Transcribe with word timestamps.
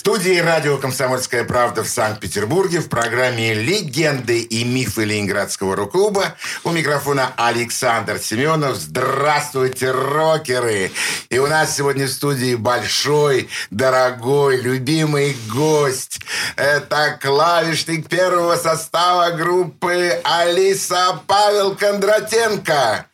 Студии 0.00 0.38
радио 0.38 0.78
«Комсомольская 0.78 1.44
правда» 1.44 1.84
в 1.84 1.86
Санкт-Петербурге 1.86 2.78
в 2.78 2.88
программе 2.88 3.52
«Легенды 3.52 4.40
и 4.40 4.64
мифы 4.64 5.04
Ленинградского 5.04 5.76
рок-клуба» 5.76 6.36
у 6.64 6.70
микрофона 6.70 7.34
Александр 7.36 8.18
Семенов. 8.18 8.76
Здравствуйте, 8.76 9.90
рокеры! 9.90 10.90
И 11.28 11.38
у 11.38 11.46
нас 11.48 11.76
сегодня 11.76 12.06
в 12.06 12.10
студии 12.12 12.54
большой, 12.54 13.50
дорогой, 13.68 14.62
любимый 14.62 15.36
гость. 15.52 16.20
Это 16.56 17.18
клавишник 17.20 18.08
первого 18.08 18.56
состава 18.56 19.32
группы 19.32 20.18
Алиса 20.24 21.20
Павел 21.26 21.74
Кондратенко. 21.76 23.04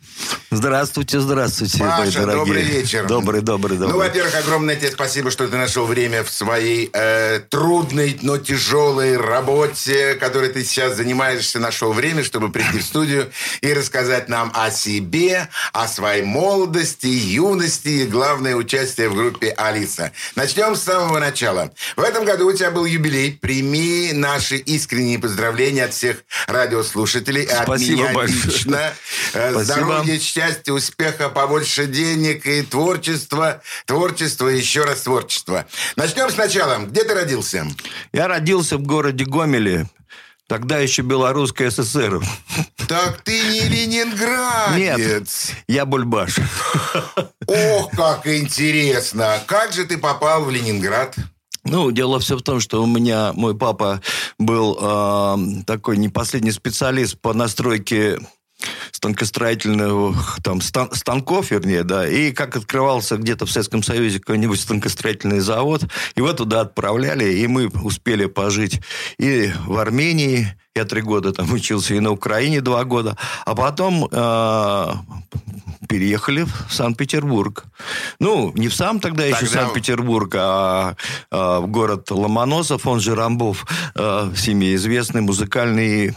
Здравствуйте, 0.51 1.19
здравствуйте, 1.19 1.79
Паша, 1.79 2.03
мои 2.03 2.11
дорогие. 2.13 2.37
добрый 2.37 2.63
вечер. 2.63 3.07
Добрый, 3.07 3.41
добрый, 3.41 3.79
добрый. 3.79 3.93
Ну, 3.93 3.99
во-первых, 3.99 4.33
огромное 4.37 4.77
тебе 4.77 4.93
спасибо, 4.93 5.33
что 5.33 5.49
ты 5.49 5.57
нашел 5.57 5.87
время 5.87 6.23
в 6.23 6.31
своей 6.31 6.89
э, 6.93 7.41
трудной, 7.51 8.17
но 8.23 8.39
тяжелой 8.39 9.17
работе, 9.17 10.15
которой 10.15 10.51
ты 10.51 10.65
сейчас 10.65 10.97
занимаешься, 10.97 11.59
нашел 11.59 11.93
время, 11.93 12.23
чтобы 12.23 12.51
прийти 12.53 12.79
в 12.79 12.83
студию 12.83 13.33
и 13.61 13.73
рассказать 13.73 14.29
нам 14.29 14.53
о 14.55 14.71
себе, 14.71 15.49
о 15.73 15.89
своей 15.89 16.23
молодости, 16.23 17.07
юности 17.07 17.89
и, 17.89 18.07
главное, 18.07 18.55
участие 18.55 19.09
в 19.09 19.17
группе 19.17 19.51
«Алиса». 19.51 20.13
Начнем 20.37 20.77
с 20.77 20.83
самого 20.83 21.19
начала. 21.19 21.73
В 21.97 22.03
этом 22.03 22.25
году 22.25 22.47
у 22.47 22.53
тебя 22.53 22.71
был 22.71 22.85
юбилей. 22.85 23.33
Прими 23.33 24.13
наши 24.13 24.59
искренние 24.59 25.19
поздравления 25.19 25.87
от 25.87 25.93
всех 25.93 26.19
радиослушателей. 26.47 27.49
Спасибо 27.49 27.73
от 27.73 27.81
меня 27.81 28.13
большое. 28.13 28.45
лично. 28.45 28.95
Э, 29.35 29.51
Спасибо. 29.51 29.65
Здоровья, 29.65 30.19
счастья, 30.37 30.73
успеха, 30.73 31.31
побольше 31.31 31.87
денег 31.87 32.47
и 32.47 32.63
творчества. 32.63 33.63
Творчество, 33.87 34.49
и 34.49 34.59
еще 34.59 34.85
раз 34.85 35.03
творчество. 35.03 35.67
Начнем 35.97 36.29
сначала. 36.31 36.79
Где 36.79 37.05
ты 37.05 37.15
родился? 37.15 37.67
Я 38.13 38.29
родился 38.29 38.77
в 38.77 38.83
городе 38.83 39.25
Гомеле. 39.25 39.87
Тогда 40.47 40.79
еще 40.79 41.03
Белорусская 41.03 41.71
ССР. 41.71 42.23
Так 42.87 43.23
ты 43.23 43.33
не 43.49 43.63
ленинградец. 43.63 44.77
Нет, 44.77 45.29
я 45.69 45.87
бульбаш. 45.87 46.37
Ох, 47.47 47.91
как 47.93 48.27
интересно. 48.27 49.43
Как 49.47 49.73
же 49.73 49.87
ты 49.87 49.97
попал 49.99 50.45
в 50.45 50.51
Ленинград? 50.51 51.17
Ну, 51.65 51.91
дело 51.91 52.21
все 52.21 52.37
в 52.37 52.43
том, 52.43 52.61
что 52.61 52.81
у 52.81 52.87
меня 52.87 53.33
мой 53.33 53.57
папа 53.57 54.01
был 54.39 54.79
э, 54.81 55.37
такой 55.67 55.97
не 55.97 56.09
последний 56.09 56.53
специалист 56.53 57.19
по 57.21 57.35
настройке 57.35 58.21
станкостроительных 58.93 60.39
там 60.43 60.61
стан- 60.61 60.93
станков, 60.93 61.51
вернее, 61.51 61.83
да, 61.85 62.09
и 62.09 62.33
как 62.33 62.57
открывался 62.57 63.17
где-то 63.17 63.47
в 63.47 63.51
Советском 63.51 63.83
Союзе 63.83 64.19
какой-нибудь 64.19 64.61
станкостроительный 64.61 65.41
завод, 65.41 65.85
его 66.17 66.33
туда 66.33 66.63
отправляли, 66.63 67.35
и 67.35 67.47
мы 67.47 67.69
успели 67.69 68.27
пожить 68.27 68.81
и 69.19 69.51
в 69.67 69.79
Армении, 69.79 70.57
я 70.75 70.85
три 70.85 71.03
года 71.03 71.33
там 71.33 71.53
учился, 71.53 71.95
и 71.95 72.01
на 72.01 72.11
Украине 72.11 72.61
два 72.61 72.85
года, 72.85 73.17
а 73.45 73.55
потом 73.55 74.09
э, 74.11 74.93
переехали 75.89 76.43
в 76.69 76.73
Санкт-Петербург. 76.75 77.65
Ну, 78.21 78.53
не 78.55 78.69
в 78.69 78.75
сам 78.75 79.01
тогда, 79.01 79.25
еще 79.25 79.41
Тогда- 79.47 79.61
Санкт-Петербург, 79.63 80.35
а, 80.37 80.97
а 81.31 81.61
в 81.61 81.69
город 81.69 82.11
Ломоносов, 82.11 82.87
он 82.87 83.01
же 83.01 83.15
Рамбов, 83.15 83.67
э, 83.95 84.31
всеми 84.35 84.75
известный 84.75 85.21
музыкальный 85.23 86.15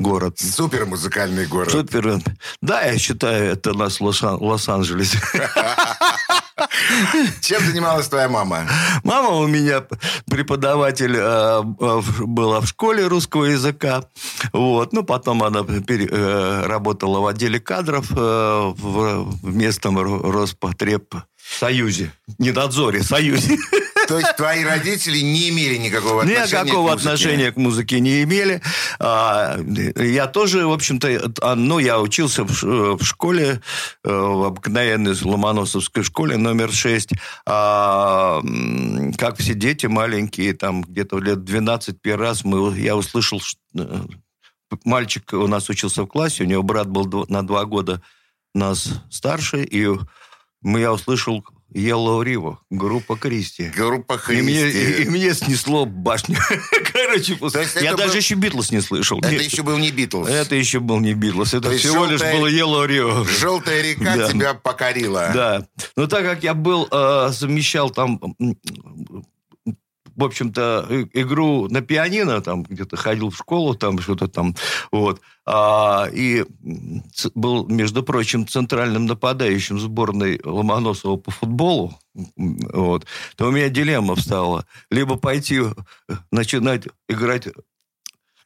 город. 0.00 0.38
Супер 0.38 0.86
музыкальный 0.86 1.46
город. 1.46 1.70
Супер. 1.70 2.20
Да, 2.60 2.82
я 2.82 2.98
считаю, 2.98 3.52
это 3.52 3.72
наш 3.74 4.00
Лос- 4.00 4.22
Лос-Анджелес. 4.22 5.14
Чем 7.40 7.64
занималась 7.64 8.08
твоя 8.08 8.28
мама? 8.28 8.66
Мама 9.04 9.30
у 9.30 9.46
меня 9.46 9.84
преподаватель 10.26 11.16
э, 11.16 11.62
была 11.62 12.60
в 12.60 12.66
школе 12.66 13.06
русского 13.06 13.44
языка. 13.44 14.04
Вот. 14.52 14.92
Ну, 14.92 15.02
потом 15.02 15.42
она 15.42 15.60
э, 15.60 16.62
работала 16.66 17.20
в 17.20 17.26
отделе 17.26 17.60
кадров 17.60 18.06
э, 18.10 18.14
в, 18.76 19.38
местном 19.42 19.98
Ро- 19.98 20.30
Роспотребсоюзе. 20.30 22.12
Не 22.38 22.52
надзоре, 22.52 23.02
союзе. 23.02 23.56
То 24.10 24.18
есть 24.18 24.36
твои 24.36 24.64
родители 24.64 25.20
не 25.20 25.48
имели 25.50 25.76
никакого 25.76 26.22
отношения 26.22 26.44
Никакого 26.64 26.88
к 26.88 26.92
музыке? 26.92 27.08
отношения 27.08 27.52
к 27.52 27.56
музыке 27.56 28.00
не 28.00 28.22
имели. 28.24 28.60
А, 28.98 29.56
Я 29.96 30.26
тоже, 30.26 30.66
в 30.66 30.72
общем-то, 30.72 31.32
а, 31.40 31.54
ну, 31.54 31.78
я 31.78 32.00
учился 32.00 32.44
в 32.44 33.02
школе, 33.04 33.60
э, 34.04 34.10
в 34.12 34.44
обыкновенной 34.44 35.14
Ломоносовской 35.22 36.02
школе 36.02 36.36
номер 36.36 36.72
6. 36.72 37.10
А, 37.46 38.40
Как 39.16 39.38
все 39.38 39.54
дети 39.54 39.86
маленькие, 39.86 40.54
там 40.54 40.82
где-то 40.82 41.18
лет 41.20 41.44
12 41.44 42.00
первый 42.02 42.22
раз 42.22 42.44
мы, 42.44 42.76
я 42.78 42.96
услышал, 42.96 43.40
ш- 43.40 43.56
э, 43.78 44.02
мальчик 44.84 45.32
у 45.32 45.46
нас 45.46 45.68
учился 45.68 46.02
в 46.02 46.06
классе, 46.06 46.42
у 46.44 46.46
него 46.46 46.62
брат 46.62 46.88
был 46.88 47.26
на 47.28 47.46
два 47.46 47.64
года 47.64 48.02
нас 48.54 48.88
старше, 49.10 49.62
и 49.62 49.86
мы, 50.62 50.80
я 50.80 50.92
услышал 50.92 51.44
Yellow 51.74 52.22
River, 52.24 52.56
группа 52.70 53.16
Кристи. 53.16 53.68
Группа 53.76 54.20
И 54.30 54.42
мне, 54.42 54.62
Христи. 54.62 55.02
и 55.02 55.08
мне 55.08 55.32
снесло 55.34 55.86
башню. 55.86 56.36
Короче, 56.92 57.38
я 57.80 57.94
даже 57.94 58.08
был- 58.12 58.16
еще 58.16 58.34
Битлз 58.34 58.70
не 58.72 58.80
слышал. 58.80 59.18
Это 59.20 59.30
Нет, 59.30 59.42
еще 59.42 59.62
был 59.62 59.78
не 59.78 59.90
Битлз. 59.90 60.28
это 60.28 60.54
еще 60.56 60.80
был 60.80 60.98
не 61.00 61.14
Битлз. 61.14 61.54
Это 61.54 61.70
То 61.70 61.76
всего 61.78 62.06
лишь 62.06 62.20
желтая- 62.20 62.36
было 62.36 62.46
Yellow 62.50 62.86
Rio. 62.88 63.24
Желтая 63.28 63.82
река 63.82 64.16
Да. 64.16 64.28
тебя 64.28 64.54
покорила. 64.54 65.30
Да. 65.32 65.66
Но 65.96 66.06
так 66.06 66.24
как 66.24 66.42
я 66.42 66.54
был, 66.54 66.88
э, 66.90 67.30
совмещал 67.32 67.90
там, 67.90 68.20
в 70.20 70.24
общем-то, 70.24 70.86
игру 71.14 71.68
на 71.68 71.80
пианино, 71.80 72.40
там 72.40 72.62
где-то 72.62 72.96
ходил 72.96 73.30
в 73.30 73.36
школу, 73.36 73.74
там 73.74 73.98
что-то 73.98 74.28
там, 74.28 74.54
вот, 74.92 75.20
а, 75.46 76.08
и 76.12 76.44
был, 77.34 77.66
между 77.66 78.02
прочим, 78.02 78.46
центральным 78.46 79.06
нападающим 79.06 79.80
сборной 79.80 80.40
Ломоносова 80.44 81.16
по 81.16 81.30
футболу, 81.30 81.98
вот, 82.14 83.06
то 83.36 83.48
у 83.48 83.50
меня 83.50 83.68
дилемма 83.68 84.14
встала. 84.14 84.66
Либо 84.90 85.16
пойти 85.16 85.60
э, 85.60 86.14
начинать 86.30 86.84
играть 87.08 87.48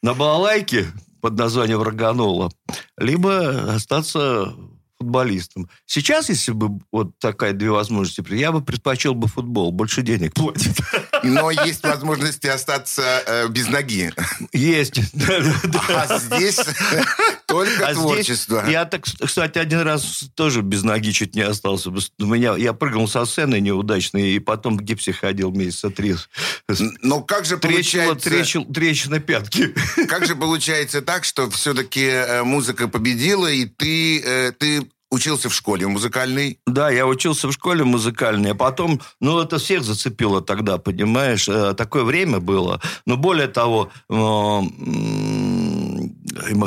на 0.03 0.15
балалайке 0.15 0.87
под 1.21 1.39
названием 1.39 1.83
«Роганола», 1.83 2.51
либо 2.97 3.75
остаться 3.75 4.55
футболистом. 5.05 5.69
Сейчас, 5.87 6.29
если 6.31 6.53
бы 6.53 6.81
вот 6.91 7.19
такая 7.19 7.53
две 7.53 7.71
возможности, 7.71 8.25
я 8.35 8.53
бы 8.53 8.63
предпочел 8.65 9.15
бы 9.15 9.29
футбол, 9.29 9.71
больше 9.71 10.03
денег 10.03 10.33
платит. 10.35 10.77
Но 11.23 11.51
есть 11.51 11.83
возможности 11.83 12.47
остаться 12.47 13.03
э, 13.27 13.49
без 13.49 13.69
ноги. 13.69 14.13
Есть. 14.53 15.01
А 15.89 16.19
здесь 16.19 16.59
только 17.47 17.87
А 17.87 17.93
здесь 17.95 18.03
творчество. 18.03 18.65
я 18.69 18.85
так, 18.85 19.05
кстати, 19.05 19.59
один 19.59 19.81
раз 19.81 20.25
тоже 20.35 20.63
без 20.63 20.83
ноги 20.83 21.11
чуть 21.11 21.35
не 21.35 21.43
остался. 21.43 21.91
У 21.91 22.25
меня, 22.27 22.57
я 22.57 22.73
прыгнул 22.73 23.09
со 23.09 23.25
сцены 23.27 23.61
неудачно, 23.61 24.19
и 24.19 24.39
потом 24.39 24.77
в 24.79 24.83
гипсе 24.83 25.13
ходил 25.13 25.51
месяца 25.53 25.91
три. 25.91 26.17
Но 27.03 27.23
как 27.23 27.45
же 27.45 27.57
Трещина, 27.59 28.05
получается... 28.15 28.31
трещил- 28.31 28.73
трещина 28.73 29.21
пятки. 29.21 29.75
Как 30.09 30.27
же 30.27 30.35
получается 30.37 31.03
так, 31.03 31.25
что 31.25 31.51
все-таки 31.51 32.43
музыка 32.45 32.89
победила, 32.89 33.47
и 33.51 33.67
ты, 33.67 34.21
э, 34.21 34.53
ты 34.53 34.87
учился 35.15 35.49
в 35.49 35.55
школе 35.55 35.87
музыкальной? 35.87 36.59
Да, 36.67 36.91
я 36.91 37.07
учился 37.07 37.49
в 37.49 37.53
школе 37.53 37.85
музыкальной, 37.85 38.51
а 38.51 38.55
потом, 38.55 39.01
ну, 39.21 39.41
это 39.41 39.59
всех 39.59 39.83
зацепило 39.83 40.43
тогда, 40.43 40.77
понимаешь, 40.77 41.49
Э, 41.55 41.75
такое 41.75 42.03
время 42.05 42.41
было. 42.41 42.81
Но 43.07 43.17
более 43.17 43.47
того, 43.47 43.91
э, 44.09 44.15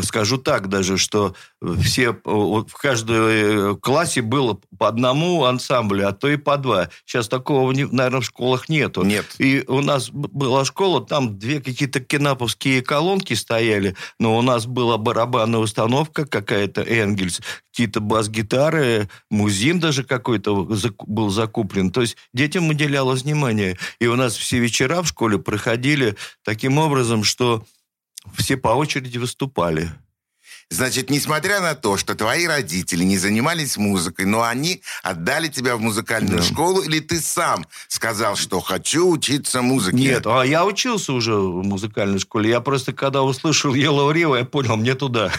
скажу 0.03 0.37
так 0.37 0.69
даже, 0.69 0.97
что 0.97 1.35
все, 1.81 2.11
э, 2.11 2.13
в 2.23 2.73
каждом 2.73 3.77
классе 3.79 4.21
было 4.21 4.59
по 4.77 4.87
одному 4.87 5.45
ансамблю, 5.45 6.07
а 6.07 6.11
то 6.11 6.29
и 6.29 6.37
по 6.37 6.57
два. 6.57 6.89
Сейчас 7.05 7.27
такого, 7.27 7.71
наверное, 7.71 8.21
в 8.21 8.25
школах 8.25 8.69
нету. 8.69 9.03
Нет. 9.03 9.25
И 9.37 9.63
у 9.67 9.81
нас 9.81 10.09
была 10.11 10.65
школа, 10.65 11.05
там 11.05 11.37
две 11.37 11.61
какие-то 11.61 11.99
кинаповские 11.99 12.81
колонки 12.81 13.33
стояли, 13.33 13.95
но 14.19 14.37
у 14.37 14.41
нас 14.41 14.65
была 14.65 14.97
барабанная 14.97 15.59
установка 15.59 16.25
какая-то, 16.25 16.81
Энгельс, 16.81 17.41
какие-то 17.71 17.99
бас-гитары, 17.99 19.07
музин 19.29 19.79
даже 19.79 20.03
какой-то 20.03 20.67
был 21.05 21.29
закуплен. 21.29 21.91
То 21.91 22.01
есть 22.01 22.17
детям 22.33 22.69
уделялось 22.69 23.23
внимание. 23.23 23.77
И 23.99 24.07
у 24.07 24.15
нас 24.15 24.35
все 24.35 24.59
вечера 24.59 25.01
в 25.01 25.07
школе 25.07 25.37
проходили 25.37 26.15
таким 26.43 26.77
образом, 26.77 27.23
что 27.23 27.63
все 28.35 28.57
по 28.57 28.69
очереди 28.69 29.18
выступали. 29.18 29.91
Значит, 30.69 31.09
несмотря 31.09 31.62
на 31.62 31.75
то, 31.75 31.95
что 31.95 32.13
твои 32.13 32.45
родители 32.45 33.06
не 33.06 33.18
занимались 33.18 33.77
музыкой, 33.77 34.25
но 34.25 34.44
они 34.44 34.81
отдали 35.01 35.47
тебя 35.47 35.77
в 35.77 35.79
музыкальную 35.79 36.39
Да. 36.39 36.44
школу, 36.44 36.81
или 36.81 37.00
ты 37.00 37.21
сам 37.21 37.65
сказал, 37.88 38.35
что 38.35 38.59
хочу 38.59 39.09
учиться 39.09 39.62
музыке? 39.62 39.97
Нет, 39.97 40.27
а 40.27 40.44
я 40.44 40.65
учился 40.65 41.13
уже 41.13 41.35
в 41.35 41.63
музыкальной 41.63 42.19
школе. 42.19 42.50
Я 42.50 42.59
просто, 42.59 42.91
когда 42.91 43.24
услышал 43.24 43.74
Yellow 43.74 44.13
River, 44.13 44.39
я 44.39 44.45
понял, 44.45 44.75
мне 44.75 44.94
туда. 44.94 45.31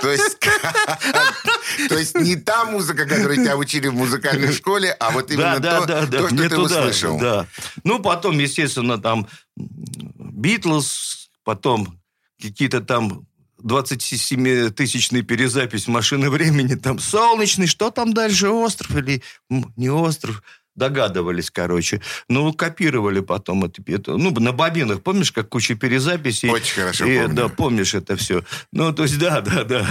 То 0.00 0.10
есть, 0.10 0.38
то 1.88 1.96
есть 1.96 2.16
не 2.16 2.34
та 2.34 2.64
музыка, 2.64 3.06
которую 3.06 3.36
тебя 3.36 3.56
учили 3.56 3.86
в 3.88 3.94
музыкальной 3.94 4.52
школе, 4.52 4.90
а 4.98 5.10
вот 5.12 5.30
именно 5.30 5.60
да, 5.60 5.80
то, 5.80 5.86
да, 5.86 6.06
да, 6.06 6.18
то, 6.18 6.28
что 6.28 6.36
ты 6.36 6.48
туда, 6.48 6.80
услышал. 6.80 7.18
Да. 7.18 7.46
Ну, 7.84 8.00
потом, 8.00 8.38
естественно, 8.38 8.98
там 8.98 9.28
Битлз, 9.56 11.25
потом 11.46 12.02
какие-то 12.42 12.80
там 12.80 13.24
27-тысячный 13.62 15.22
перезапись 15.22 15.86
«Машины 15.86 16.28
времени», 16.28 16.74
там 16.74 16.98
«Солнечный», 16.98 17.68
что 17.68 17.90
там 17.90 18.12
дальше, 18.12 18.48
остров 18.50 18.96
или 18.96 19.22
не 19.48 19.88
остров? 19.88 20.42
Догадывались, 20.76 21.50
короче. 21.50 22.02
Ну, 22.28 22.52
копировали 22.52 23.20
потом 23.20 23.64
это. 23.64 23.82
это 23.86 24.18
ну, 24.18 24.30
на 24.30 24.52
бобинах, 24.52 25.02
помнишь, 25.02 25.32
как 25.32 25.48
куча 25.48 25.74
перезаписей? 25.74 26.50
Очень 26.50 26.74
хорошо 26.74 27.06
И, 27.06 27.18
помню. 27.18 27.34
Да, 27.34 27.48
помнишь 27.48 27.94
это 27.94 28.16
все. 28.16 28.44
Ну, 28.72 28.92
то 28.92 29.04
есть, 29.04 29.18
да, 29.18 29.40
да, 29.40 29.64
да. 29.64 29.86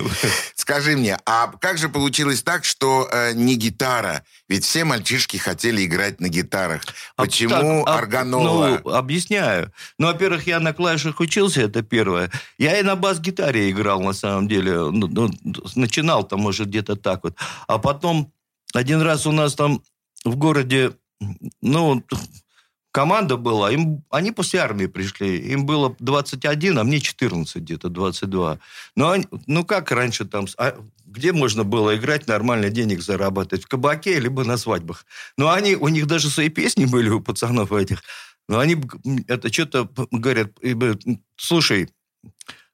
Скажи 0.54 0.96
мне, 0.96 1.18
а 1.26 1.48
как 1.60 1.76
же 1.76 1.90
получилось 1.90 2.42
так, 2.42 2.64
что 2.64 3.08
э, 3.12 3.32
не 3.34 3.56
гитара? 3.56 4.24
Ведь 4.48 4.64
все 4.64 4.84
мальчишки 4.84 5.36
хотели 5.36 5.84
играть 5.84 6.18
на 6.18 6.28
гитарах. 6.28 6.82
А 7.16 7.24
Почему 7.24 7.84
так, 7.84 7.94
а, 7.94 7.98
органола? 7.98 8.80
Ну, 8.82 8.90
объясняю. 8.90 9.70
Ну, 9.98 10.06
во-первых, 10.06 10.46
я 10.46 10.60
на 10.60 10.72
клавишах 10.72 11.20
учился, 11.20 11.60
это 11.60 11.82
первое. 11.82 12.30
Я 12.56 12.80
и 12.80 12.82
на 12.82 12.96
бас-гитаре 12.96 13.70
играл, 13.70 14.00
на 14.00 14.14
самом 14.14 14.48
деле. 14.48 14.90
Ну, 14.90 15.08
ну, 15.08 15.30
начинал 15.74 16.24
там, 16.24 16.40
может, 16.40 16.68
где-то 16.68 16.96
так 16.96 17.24
вот. 17.24 17.36
А 17.66 17.76
потом 17.76 18.32
один 18.72 19.02
раз 19.02 19.26
у 19.26 19.32
нас 19.32 19.54
там 19.54 19.82
в 20.24 20.36
городе, 20.36 20.92
ну, 21.60 22.02
команда 22.92 23.36
была, 23.36 23.72
им, 23.72 24.04
они 24.10 24.32
после 24.32 24.60
армии 24.60 24.86
пришли, 24.86 25.38
им 25.38 25.64
было 25.66 25.96
21, 25.98 26.78
а 26.78 26.84
мне 26.84 27.00
14 27.00 27.62
где-то, 27.62 27.88
22. 27.88 28.58
Ну, 28.96 29.08
они- 29.10 29.26
ну 29.46 29.64
как 29.64 29.90
раньше 29.92 30.24
там, 30.26 30.46
а 30.58 30.76
где 31.06 31.32
можно 31.32 31.64
было 31.64 31.96
играть, 31.96 32.26
нормально 32.28 32.70
денег 32.70 33.02
зарабатывать? 33.02 33.64
В 33.64 33.68
кабаке, 33.68 34.20
либо 34.20 34.44
на 34.44 34.56
свадьбах. 34.58 35.06
Ну, 35.38 35.48
они, 35.48 35.74
у 35.76 35.88
них 35.88 36.06
даже 36.06 36.28
свои 36.30 36.48
песни 36.50 36.84
были 36.84 37.08
у 37.08 37.20
пацанов 37.20 37.72
этих. 37.72 38.02
Но 38.48 38.58
они 38.58 38.74
б- 38.74 38.98
м, 39.06 39.24
это 39.28 39.52
что-то 39.52 39.88
говорят, 40.10 40.52
слушай, 41.36 41.88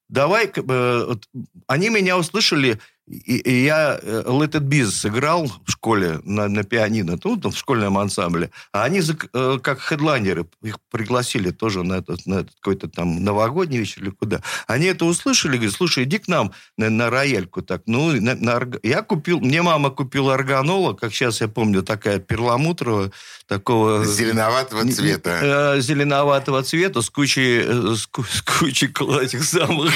давай, 0.08 0.50
вот, 0.56 1.28
они 1.66 1.90
меня 1.90 2.18
услышали, 2.18 2.80
и, 3.08 3.36
и 3.38 3.64
я 3.64 3.98
э, 4.02 4.22
Let 4.26 4.50
It 4.52 4.68
Be 4.68 4.84
сыграл 4.86 5.46
в 5.64 5.70
школе 5.70 6.20
на, 6.24 6.48
на 6.48 6.62
пианино, 6.62 7.18
ну, 7.24 7.36
там, 7.36 7.52
в 7.52 7.56
школьном 7.56 7.96
ансамбле. 7.96 8.50
А 8.72 8.84
они 8.84 8.98
зак- 9.00 9.28
э, 9.32 9.58
как 9.60 9.80
хедлайнеры, 9.80 10.46
их 10.62 10.76
пригласили 10.90 11.50
тоже 11.50 11.82
на 11.84 11.94
этот, 11.94 12.26
на 12.26 12.40
этот 12.40 12.54
какой-то 12.56 12.88
там 12.88 13.24
новогодний 13.24 13.78
вечер 13.78 14.02
или 14.02 14.10
куда. 14.10 14.42
Они 14.66 14.86
это 14.86 15.06
услышали, 15.06 15.56
говорят, 15.56 15.74
слушай, 15.74 16.04
иди 16.04 16.18
к 16.18 16.28
нам 16.28 16.52
на, 16.76 16.90
на 16.90 17.08
рояльку. 17.08 17.62
Так, 17.62 17.82
ну, 17.86 18.12
на- 18.20 18.34
на 18.34 18.60
я 18.82 19.02
купил, 19.02 19.40
мне 19.40 19.62
мама 19.62 19.90
купила 19.90 20.34
органола, 20.34 20.92
как 20.92 21.14
сейчас 21.14 21.40
я 21.40 21.48
помню, 21.48 21.82
такая 21.82 22.18
перламутровая, 22.18 23.10
такого... 23.46 24.04
Зеленоватого 24.04 24.90
цвета. 24.92 25.76
э, 25.76 25.80
зеленоватого 25.80 26.62
цвета 26.62 27.00
с 27.00 27.08
кучей, 27.08 27.62
с, 27.96 28.02
с 28.02 28.42
кучей 28.42 28.88
этих 29.22 29.44
самых 29.44 29.92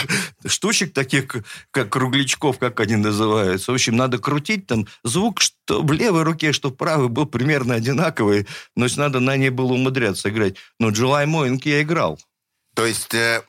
штучек 0.47 0.95
таких, 0.95 1.27
как 1.71 1.91
круглячков, 1.91 2.59
как 2.59 2.81
они 2.81 3.02
называются. 3.03 3.73
В 3.73 3.75
общем, 3.75 3.97
надо 3.97 4.19
крутить 4.19 4.67
там 4.67 4.87
звук, 5.05 5.41
что 5.41 5.83
в 5.83 5.93
левой 5.93 6.23
руке, 6.23 6.53
что 6.53 6.71
в 6.71 6.75
правой, 6.75 7.09
был 7.09 7.27
примерно 7.27 7.75
одинаковый, 7.75 8.47
но 8.77 8.85
есть 8.85 8.97
надо 8.97 9.21
на 9.21 9.37
ней 9.37 9.51
было 9.51 9.75
умудряться 9.75 10.31
играть. 10.31 10.57
Но 10.79 10.91
July 10.91 11.27
Morning 11.27 11.61
я 11.65 11.83
играл. 11.83 12.19
То 12.75 12.87
есть 12.87 13.13
э, 13.15 13.43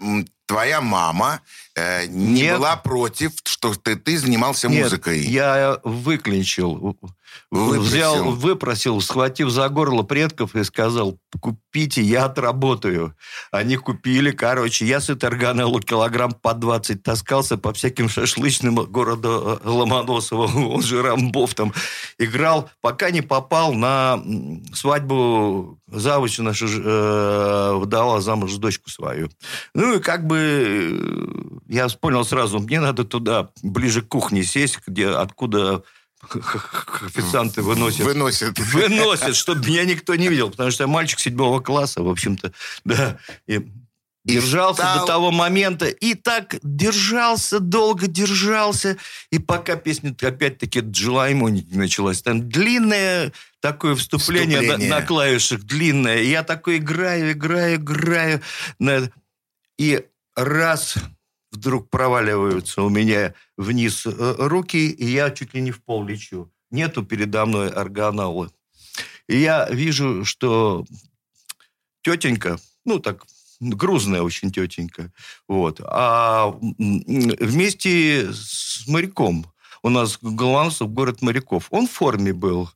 твоя 0.46 0.82
мама 0.82 1.42
э, 1.76 2.06
не 2.08 2.44
Нет. 2.44 2.58
была 2.58 2.76
против, 2.76 3.32
что 3.44 3.74
ты, 3.74 3.96
ты 3.96 4.18
занимался 4.18 4.68
Нет, 4.68 4.84
музыкой? 4.84 5.22
я 5.22 5.80
выклинчил, 5.84 6.98
Выпросил. 7.52 7.82
взял, 7.84 8.32
выпросил, 8.32 9.02
схватив 9.02 9.50
за 9.50 9.70
горло 9.70 10.04
предков 10.04 10.56
и 10.56 10.64
сказал, 10.64 11.20
купите, 11.40 12.02
я 12.02 12.26
отработаю. 12.26 13.16
Они 13.52 13.76
купили, 13.76 14.32
короче, 14.32 14.86
я 14.86 15.00
с 15.00 15.10
этой 15.10 15.30
килограмм 15.82 16.32
по 16.32 16.54
20 16.54 17.04
таскался 17.04 17.58
по 17.58 17.74
всяким 17.74 18.10
шашлычным 18.10 18.76
города 18.76 19.60
э, 19.64 19.70
Ломоносова, 19.70 20.46
он 20.74 20.82
же 20.82 21.02
Рамбов 21.02 21.54
там, 21.54 21.74
играл, 22.18 22.70
пока 22.82 23.12
не 23.12 23.22
попал 23.22 23.74
на 23.74 24.22
свадьбу 24.74 25.80
завуча 25.88 26.42
наша 26.42 26.66
э, 26.66 27.74
выдавала 27.76 28.20
замуж 28.22 28.54
дочку 28.56 28.90
свою. 28.90 29.30
Ну 29.76 29.96
и 29.96 30.00
как 30.00 30.26
бы 30.26 30.38
э, 30.38 31.63
я 31.68 31.88
понял 31.90 32.26
сразу, 32.26 32.60
мне 32.60 32.80
надо 32.80 33.04
туда, 33.04 33.50
ближе 33.62 34.02
к 34.02 34.08
кухне 34.08 34.44
сесть, 34.44 34.80
где, 34.88 35.08
откуда 35.10 35.84
официанты 37.06 37.62
выносят 37.62 38.02
Выносит. 38.06 38.58
выносят, 38.60 39.36
чтобы 39.36 39.66
меня 39.68 39.84
никто 39.86 40.16
не 40.16 40.28
видел, 40.30 40.50
потому 40.50 40.72
что 40.72 40.84
я 40.84 40.88
мальчик 40.88 41.20
седьмого 41.20 41.60
класса, 41.60 42.02
в 42.02 42.10
общем-то, 42.10 42.54
да. 42.86 43.18
И 43.48 43.56
И 43.56 44.36
держался 44.36 44.84
стал- 44.84 45.00
до 45.02 45.06
того 45.06 45.32
момента, 45.32 45.86
и 45.86 46.14
так 46.14 46.56
держался, 46.64 47.60
долго 47.60 48.08
держался, 48.08 48.96
и 49.32 49.40
пока 49.40 49.76
песня 49.76 50.16
опять-таки 50.22 50.80
Джилайму 50.80 51.50
не 51.50 51.66
началась. 51.72 52.22
Там 52.22 52.48
длинное 52.48 53.34
такое 53.60 53.96
вступление, 53.96 54.60
на- 54.62 54.64
Вступление. 54.64 54.90
На, 54.90 55.02
клавишах, 55.06 55.64
длинное. 55.64 56.22
И 56.22 56.30
я 56.30 56.44
такой 56.44 56.78
играю, 56.78 57.34
играю, 57.34 57.76
играю. 57.76 58.42
на- 58.80 59.12
И 59.78 60.06
раз 60.38 60.96
вдруг 61.54 61.90
проваливаются 61.90 62.82
у 62.82 62.90
меня 62.90 63.34
вниз 63.58 64.06
э, 64.06 64.36
руки, 64.40 64.90
и 64.90 65.06
я 65.06 65.32
чуть 65.32 65.54
ли 65.54 65.62
не 65.62 65.72
в 65.72 65.82
пол 65.84 66.06
лечу. 66.06 66.52
Нету 66.72 67.04
передо 67.04 67.46
мной 67.46 67.70
органалы. 67.70 68.50
И 69.28 69.38
я 69.38 69.70
вижу, 69.70 70.26
что 70.26 70.86
тетенька, 72.02 72.58
ну 72.84 73.00
так, 73.00 73.26
грузная 73.60 74.22
очень 74.22 74.52
тетенька, 74.52 75.14
вот, 75.48 75.80
а 75.84 76.58
вместе 76.60 78.34
с 78.34 78.86
моряком, 78.88 79.46
у 79.84 79.90
нас 79.90 80.18
Голландцев 80.22 80.90
город 80.90 81.22
моряков. 81.22 81.68
Он 81.70 81.88
в 81.88 81.92
форме 81.92 82.34
был. 82.34 82.70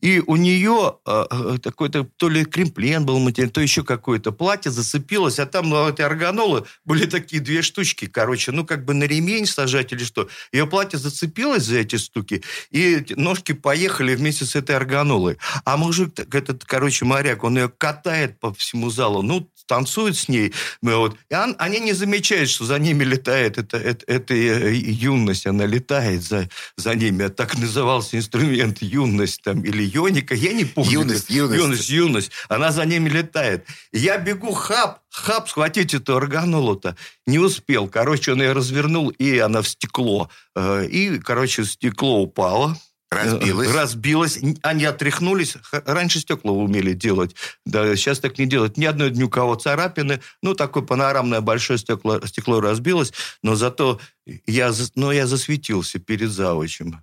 И 0.00 0.20
у 0.26 0.36
нее 0.36 0.96
э, 1.06 1.24
э, 1.30 1.58
такой-то 1.62 2.08
то 2.16 2.28
ли 2.28 2.44
кремплен 2.44 3.04
был 3.04 3.18
материал, 3.18 3.50
то 3.50 3.60
еще 3.60 3.84
какое-то 3.84 4.32
платье 4.32 4.70
зацепилось, 4.70 5.38
а 5.38 5.46
там 5.46 5.68
ну, 5.68 5.88
эти 5.88 6.00
органолы 6.00 6.64
были 6.84 7.04
такие 7.06 7.42
две 7.42 7.60
штучки, 7.62 8.06
короче, 8.06 8.50
ну 8.52 8.64
как 8.64 8.84
бы 8.84 8.94
на 8.94 9.04
ремень 9.04 9.46
сажать 9.46 9.92
или 9.92 10.02
что. 10.02 10.28
Ее 10.52 10.66
платье 10.66 10.98
зацепилось 10.98 11.64
за 11.64 11.78
эти 11.78 11.96
штуки, 11.96 12.42
и 12.70 13.04
ножки 13.16 13.52
поехали 13.52 14.14
вместе 14.14 14.46
с 14.46 14.56
этой 14.56 14.74
органолой. 14.76 15.36
А 15.64 15.76
мужик, 15.76 16.18
этот, 16.34 16.64
короче, 16.64 17.04
моряк, 17.04 17.44
он 17.44 17.58
ее 17.58 17.68
катает 17.68 18.40
по 18.40 18.54
всему 18.54 18.90
залу, 18.90 19.22
ну, 19.22 19.48
танцует 19.66 20.16
с 20.16 20.28
ней, 20.28 20.52
ну, 20.82 20.98
вот. 20.98 21.16
И 21.30 21.34
он- 21.34 21.56
они 21.58 21.80
не 21.80 21.92
замечают, 21.94 22.50
что 22.50 22.64
за 22.64 22.78
ними 22.78 23.04
летает 23.04 23.58
эта, 23.58 23.78
эта, 23.78 24.04
эта 24.06 24.34
э, 24.34 24.74
юность, 24.74 25.46
она 25.46 25.66
летает 25.66 26.22
за, 26.22 26.48
за 26.76 26.94
ними. 26.94 27.24
А 27.24 27.28
так 27.30 27.56
назывался 27.58 28.16
инструмент 28.16 28.82
юность 28.82 29.42
там, 29.42 29.62
или 29.62 29.82
йоника, 29.82 30.34
я 30.34 30.52
не 30.52 30.64
помню. 30.64 30.92
Юность, 31.00 31.30
юность. 31.30 31.60
Юность, 31.60 31.88
юность. 31.88 32.30
Она 32.48 32.72
за 32.72 32.84
ними 32.84 33.08
летает. 33.08 33.66
Я 33.92 34.18
бегу, 34.18 34.52
хап, 34.52 35.00
хап, 35.10 35.48
схватить 35.48 35.94
эту 35.94 36.16
органолу-то. 36.16 36.96
Не 37.26 37.38
успел. 37.38 37.88
Короче, 37.88 38.32
он 38.32 38.42
ее 38.42 38.52
развернул, 38.52 39.08
и 39.08 39.38
она 39.38 39.62
в 39.62 39.68
стекло. 39.68 40.30
Э, 40.56 40.86
И, 40.86 41.18
короче, 41.18 41.64
стекло 41.64 42.20
упало. 42.20 42.76
Разбилась. 43.14 43.68
Э, 43.68 43.72
Разбилось. 43.72 44.38
Они 44.62 44.84
отряхнулись. 44.84 45.56
Раньше 45.72 46.20
стекла 46.20 46.52
умели 46.52 46.92
делать. 46.92 47.34
Да, 47.64 47.96
сейчас 47.96 48.20
так 48.20 48.38
не 48.38 48.46
делают. 48.46 48.76
Ни 48.76 48.84
одной 48.84 49.10
ни 49.10 49.22
у 49.22 49.28
кого 49.28 49.54
царапины. 49.54 50.20
Ну, 50.42 50.54
такое 50.54 50.82
панорамное 50.82 51.40
большое 51.40 51.78
стекло, 51.78 52.20
стекло 52.26 52.60
разбилось. 52.60 53.12
Но 53.42 53.54
зато 53.54 54.00
я, 54.46 54.72
но 54.94 55.12
я 55.12 55.26
засветился 55.26 55.98
перед 55.98 56.30
завучем. 56.30 57.02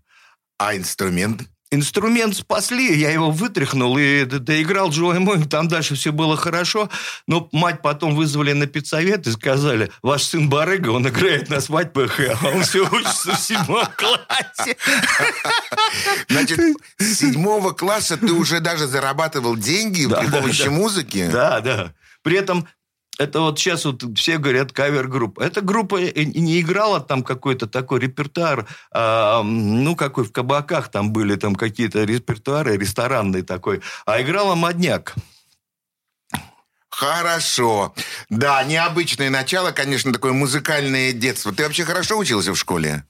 А 0.58 0.76
инструмент? 0.76 1.44
Инструмент 1.74 2.36
спасли, 2.36 3.00
я 3.00 3.12
его 3.12 3.32
вытряхнул 3.32 3.98
и 3.98 4.26
доиграл 4.26 4.90
Джои 4.90 5.20
Мой, 5.20 5.46
там 5.46 5.70
дальше 5.70 5.96
все 5.96 6.12
было 6.12 6.36
хорошо, 6.36 6.90
но 7.28 7.48
мать 7.54 7.82
потом 7.82 8.14
вызвали 8.14 8.52
на 8.52 8.68
педсовет 8.68 9.26
и 9.26 9.32
сказали, 9.32 9.90
ваш 10.02 10.24
сын 10.24 10.50
барыга, 10.50 10.90
он 10.90 11.08
играет 11.08 11.50
на 11.50 11.62
свадьбах, 11.62 12.20
а 12.20 12.48
он 12.50 12.64
все 12.64 12.86
учится 12.86 13.36
в 13.36 13.40
седьмом 13.40 13.86
классе. 13.96 14.76
Значит, 16.28 16.60
с 16.98 17.14
седьмого 17.16 17.72
класса 17.72 18.18
ты 18.18 18.34
уже 18.34 18.60
даже 18.60 18.88
зарабатывал 18.88 19.56
деньги 19.56 20.06
Да, 20.08 20.20
при 20.20 20.28
помощи 20.28 20.66
да. 20.66 20.72
музыки? 20.72 21.30
Да, 21.32 21.62
да. 21.62 21.94
При 22.22 22.36
этом 22.38 22.68
это 23.22 23.42
вот 23.42 23.60
сейчас 23.60 23.86
вот 23.86 24.04
все 24.18 24.38
говорят 24.38 24.72
кавер-группа. 24.72 25.42
Эта 25.42 25.62
группа 25.62 25.98
не 25.98 26.60
играла 26.60 27.00
там 27.00 27.24
какой-то 27.24 27.68
такой 27.68 28.00
репертуар, 28.00 28.68
а, 28.92 29.44
ну, 29.44 29.96
какой 29.96 30.24
в 30.24 30.32
кабаках 30.32 30.90
там 30.90 31.12
были 31.14 31.36
там 31.36 31.56
какие-то 31.56 32.04
репертуары, 32.04 32.78
ресторанный 32.78 33.44
такой, 33.44 33.82
а 34.06 34.22
играла 34.22 34.56
модняк. 34.56 35.16
Хорошо. 36.90 37.94
Да, 38.30 38.64
необычное 38.64 39.30
начало, 39.30 39.72
конечно, 39.72 40.12
такое 40.12 40.34
музыкальное 40.34 41.14
детство. 41.14 41.54
Ты 41.54 41.64
вообще 41.64 41.86
хорошо 41.86 42.18
учился 42.18 42.54
в 42.54 42.58
школе? 42.58 43.06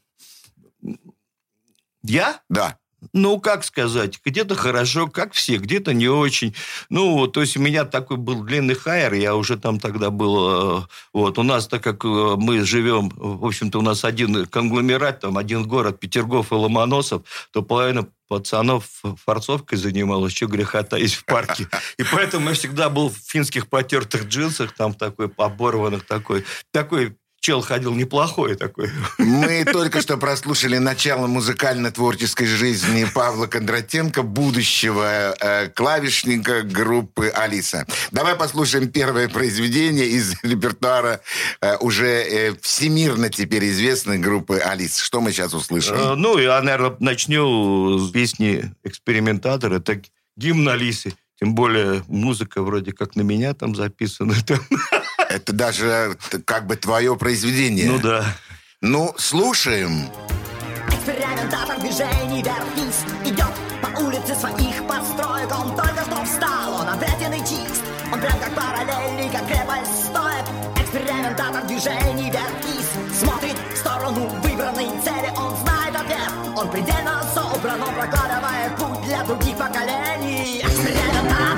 Я? 2.03 2.41
Да. 2.49 2.77
Ну, 3.13 3.39
как 3.39 3.63
сказать, 3.63 4.19
где-то 4.23 4.55
хорошо, 4.55 5.07
как 5.07 5.33
все, 5.33 5.57
где-то 5.57 5.93
не 5.93 6.07
очень. 6.07 6.53
Ну, 6.89 7.27
то 7.27 7.41
есть 7.41 7.57
у 7.57 7.59
меня 7.59 7.83
такой 7.83 8.17
был 8.17 8.43
длинный 8.43 8.75
хайер, 8.75 9.13
я 9.13 9.35
уже 9.35 9.57
там 9.57 9.79
тогда 9.79 10.11
был... 10.11 10.81
Э, 10.81 10.87
вот, 11.11 11.39
у 11.39 11.43
нас, 11.43 11.67
так 11.67 11.83
как 11.83 12.05
э, 12.05 12.35
мы 12.37 12.63
живем, 12.63 13.11
в 13.15 13.45
общем-то, 13.45 13.79
у 13.79 13.81
нас 13.81 14.05
один 14.05 14.45
конгломерат, 14.45 15.21
там 15.21 15.37
один 15.37 15.67
город, 15.67 15.99
Петергоф 15.99 16.51
и 16.51 16.55
Ломоносов, 16.55 17.23
то 17.51 17.63
половина 17.63 18.07
пацанов 18.31 18.85
форцовкой 19.25 19.77
занималась, 19.77 20.33
что 20.33 20.47
греха 20.47 20.83
таить 20.83 21.15
в 21.15 21.25
парке. 21.25 21.67
И 21.97 22.03
поэтому 22.03 22.47
я 22.47 22.55
всегда 22.55 22.89
был 22.89 23.09
в 23.09 23.17
финских 23.17 23.67
потертых 23.67 24.25
джинсах, 24.27 24.73
там 24.73 24.93
такой, 24.93 25.29
оборванных 25.35 26.05
такой, 26.05 26.45
такой 26.71 27.17
чел 27.41 27.61
ходил 27.61 27.95
неплохой 27.95 28.55
такой. 28.55 28.91
Мы 29.17 29.65
только 29.65 30.01
что 30.01 30.17
прослушали 30.17 30.77
начало 30.77 31.25
музыкально-творческой 31.25 32.45
жизни 32.45 33.05
Павла 33.13 33.47
Кондратенко, 33.47 34.21
будущего 34.21 35.35
э, 35.39 35.67
клавишника 35.69 36.61
группы 36.61 37.29
«Алиса». 37.29 37.87
Давай 38.11 38.35
послушаем 38.35 38.89
первое 38.89 39.27
произведение 39.27 40.07
из 40.07 40.35
репертуара 40.43 41.21
э, 41.61 41.77
уже 41.77 42.05
э, 42.05 42.55
всемирно 42.61 43.29
теперь 43.29 43.67
известной 43.69 44.19
группы 44.19 44.59
«Алиса». 44.59 45.03
Что 45.03 45.19
мы 45.19 45.31
сейчас 45.31 45.55
услышим? 45.55 45.95
Э, 45.95 46.15
ну, 46.15 46.37
я, 46.37 46.61
наверное, 46.61 46.95
начну 46.99 47.97
с 47.97 48.11
песни 48.11 48.71
«Экспериментатор». 48.83 49.73
Это 49.73 49.99
гимн 50.37 50.69
Алисы. 50.69 51.15
Тем 51.39 51.55
более 51.55 52.03
музыка 52.07 52.61
вроде 52.61 52.91
как 52.91 53.15
на 53.15 53.21
меня 53.21 53.55
там 53.55 53.75
записана. 53.75 54.35
Это 55.31 55.53
даже 55.53 56.17
как 56.45 56.67
бы 56.67 56.75
твое 56.75 57.15
произведение. 57.15 57.89
Ну 57.89 57.99
да. 57.99 58.25
Ну, 58.81 59.13
слушаем. 59.17 60.09
Экспериментатор 60.87 61.79
движений 61.79 62.43
вверх-вниз 62.43 63.05
идет 63.25 63.53
по 63.81 63.99
улице 64.01 64.35
своих 64.35 64.85
построек. 64.87 65.49
Он 65.57 65.75
только 65.75 66.03
что 66.03 66.23
встал, 66.25 66.81
он 66.81 66.89
ответенный 66.89 67.39
чист. 67.39 67.81
Он 68.11 68.19
прям 68.19 68.37
как 68.39 68.53
параллельный, 68.53 69.29
как 69.29 69.47
крепость 69.47 70.05
стоит. 70.05 70.45
Экспериментатор 70.77 71.63
движений 71.65 72.29
вверх-вниз 72.29 73.19
смотрит 73.19 73.55
в 73.73 73.77
сторону 73.77 74.27
выбранной 74.43 74.89
цели. 75.01 75.31
Он 75.37 75.55
знает 75.57 75.95
ответ, 75.95 76.31
он 76.57 76.69
предельно 76.69 77.23
собран, 77.33 77.81
он 77.81 77.93
прокладывает 77.95 78.75
путь 78.77 79.05
для 79.05 79.23
других 79.23 79.57
поколений. 79.57 80.61
Экспериментатор. 80.61 81.50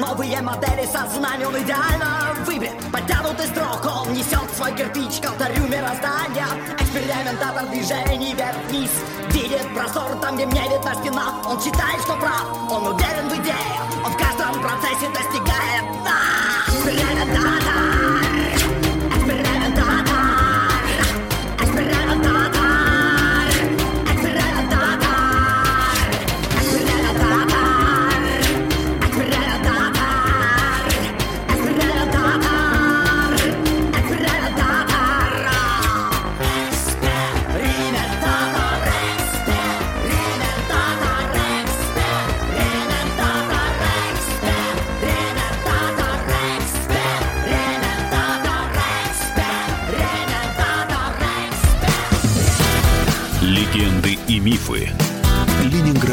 Новые 0.00 0.40
модели 0.40 0.86
сознания 0.86 1.46
он 1.46 1.58
идеально 1.58 2.34
выбит 2.46 2.72
Подтянутый 2.90 3.46
строк, 3.48 3.84
он 3.84 4.14
несет 4.14 4.50
свой 4.56 4.74
кирпич 4.74 5.20
к 5.20 5.26
алтарю 5.26 5.62
мироздания. 5.68 6.46
Экспериментатор 6.78 7.66
движений 7.68 8.34
вверх-вниз. 8.34 8.90
Видит 9.28 9.74
простор 9.74 10.16
там, 10.22 10.36
где 10.36 10.46
мне 10.46 10.62
видна 10.62 10.94
спина 10.94 11.34
Он 11.46 11.60
считает, 11.60 12.00
что 12.02 12.14
прав, 12.16 12.46
он 12.70 12.94
уверен 12.94 13.28
в 13.28 13.34
идее. 13.34 13.80
Он 14.04 14.12
в 14.12 14.16
каждом 14.16 14.62
процессе 14.62 15.06
достигает. 15.12 15.84
Да! 16.02 16.64
Экспериментатор 16.66 17.99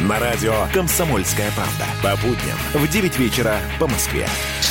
На 0.00 0.18
радио 0.18 0.52
«Комсомольская 0.72 1.52
правда». 1.52 1.86
По 2.02 2.16
будням 2.20 2.58
в 2.74 2.88
9 2.88 3.16
вечера 3.16 3.60
по 3.78 3.86
Москве. 3.86 4.28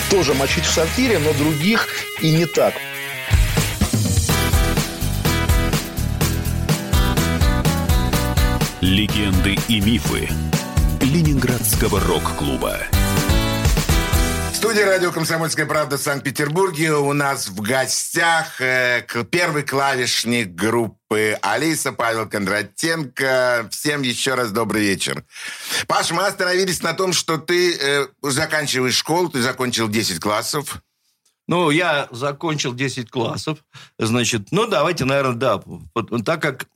Тоже 0.10 0.34
мочить 0.34 0.66
в 0.66 0.72
сортире, 0.72 1.18
но 1.20 1.32
других 1.34 1.88
и 2.22 2.32
не 2.32 2.46
так. 2.46 2.74
Легенды 8.82 9.58
и 9.70 9.80
мифы 9.80 10.28
Ленинградского 11.00 12.02
рок-клуба 12.02 12.80
студии 14.64 14.80
радио 14.80 15.12
«Комсомольская 15.12 15.66
правда» 15.66 15.98
в 15.98 16.02
Санкт-Петербурге 16.02 16.94
у 16.94 17.12
нас 17.12 17.50
в 17.50 17.60
гостях 17.60 18.62
э, 18.62 19.06
первый 19.30 19.64
клавишник 19.64 20.56
группы 20.56 21.38
Алиса 21.42 21.92
Павел 21.92 22.30
Кондратенко. 22.30 23.68
Всем 23.72 24.04
еще 24.04 24.36
раз 24.36 24.52
добрый 24.52 24.84
вечер. 24.84 25.26
Паш, 25.86 26.12
мы 26.12 26.26
остановились 26.26 26.82
на 26.82 26.94
том, 26.94 27.12
что 27.12 27.38
ты 27.38 27.76
э, 27.76 28.08
заканчиваешь 28.22 28.96
школу, 28.96 29.28
ты 29.28 29.42
закончил 29.42 29.90
10 29.90 30.22
классов. 30.22 30.82
Ну, 31.50 31.70
я 31.70 32.08
закончил 32.12 32.74
10 32.74 33.12
классов. 33.12 33.60
Значит, 34.00 34.48
ну, 34.52 34.66
давайте, 34.66 35.04
наверное, 35.04 35.36
да. 35.36 35.62
Так 36.24 36.42
как 36.42 36.68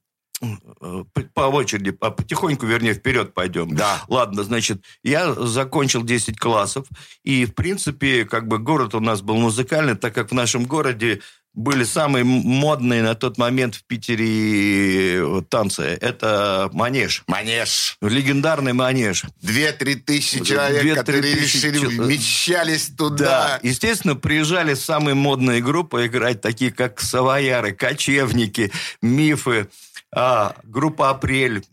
по 1.34 1.41
очереди, 1.41 1.91
потихоньку, 1.91 2.65
вернее, 2.65 2.94
вперед 2.94 3.34
пойдем. 3.34 3.75
Да. 3.75 4.03
Ладно, 4.08 4.44
значит, 4.44 4.84
я 5.03 5.34
закончил 5.34 6.03
10 6.03 6.38
классов, 6.38 6.86
и, 7.24 7.46
в 7.46 7.56
принципе, 7.56 8.25
как 8.25 8.48
бы 8.48 8.60
город 8.60 8.96
у 8.96 9.00
нас 9.00 9.22
был 9.22 9.38
музыкальный, 9.38 9.96
так 9.96 10.13
как 10.13 10.32
в 10.32 10.34
нашем 10.34 10.65
городе 10.65 11.22
были 11.58 11.86
самые 11.86 12.24
модные 12.24 13.01
на 13.01 13.15
тот 13.15 13.39
момент 13.39 13.74
в 13.74 13.84
Питере 13.86 15.15
э, 15.15 15.41
танцы. 15.50 15.98
Это 16.00 16.70
манеж. 16.72 17.24
Манеж. 17.25 17.98
Легендарный 18.00 18.74
манеж. 18.74 19.24
Две-три 19.41 19.96
тысячи 19.96 20.44
человек, 20.44 20.84
2 20.84 20.96
которые 20.96 21.36
тысячи 21.36 21.65
решили, 21.65 21.79
чел... 21.79 22.03
вмещались 22.03 22.91
туда. 22.96 23.25
Да. 23.25 23.60
Естественно, 23.63 24.15
приезжали 24.15 24.75
самые 24.75 25.15
модные 25.15 25.60
группы 25.60 26.06
играть, 26.06 26.41
такие 26.41 26.70
как 26.70 27.01
Савояры, 27.01 27.72
Кочевники, 27.72 28.72
Мифы 29.01 29.67
а, 30.14 30.56
группа 30.64 31.10
«Апрель», 31.10 31.64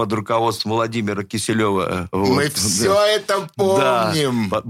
под 0.00 0.12
руководством 0.14 0.72
Владимира 0.72 1.22
Киселева. 1.24 2.08
Вот. 2.10 2.28
Мы 2.28 2.48
все 2.48 2.94
это 3.04 3.48
помним. 3.54 4.48
Да, 4.48 4.62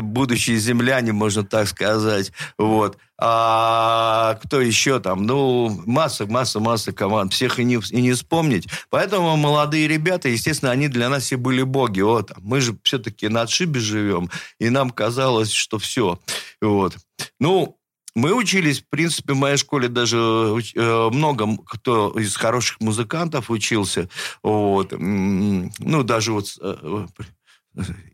будущие 0.00 0.56
земляне, 0.58 1.12
можно 1.12 1.42
так 1.42 1.66
сказать. 1.66 2.32
Вот. 2.58 2.96
А 3.20 4.38
кто 4.42 4.60
еще 4.60 5.00
там? 5.00 5.24
Ну, 5.24 5.82
масса, 5.84 6.26
масса, 6.26 6.60
масса 6.60 6.92
команд. 6.92 7.32
Всех 7.32 7.58
и 7.58 7.64
не, 7.64 7.80
и 7.90 8.00
не 8.00 8.12
вспомнить. 8.12 8.68
Поэтому 8.90 9.36
молодые 9.36 9.88
ребята, 9.88 10.28
естественно, 10.28 10.70
они 10.70 10.86
для 10.86 11.08
нас 11.08 11.24
все 11.24 11.36
были 11.36 11.62
боги. 11.62 12.00
Вот. 12.00 12.30
Мы 12.38 12.60
же 12.60 12.78
все-таки 12.84 13.28
на 13.28 13.42
отшибе 13.42 13.80
живем. 13.80 14.30
И 14.60 14.70
нам 14.70 14.90
казалось, 14.90 15.50
что 15.50 15.80
все. 15.80 16.20
Вот. 16.60 16.96
Ну, 17.40 17.77
мы 18.18 18.34
учились, 18.34 18.80
в 18.80 18.88
принципе, 18.88 19.32
в 19.32 19.36
моей 19.36 19.56
школе 19.56 19.88
даже 19.88 20.16
э, 20.18 21.08
много 21.10 21.56
кто 21.66 22.10
из 22.18 22.36
хороших 22.36 22.80
музыкантов 22.80 23.50
учился. 23.50 24.08
Вот. 24.42 24.92
Ну, 24.92 26.02
даже 26.02 26.32
вот 26.32 26.46
э, 26.60 27.06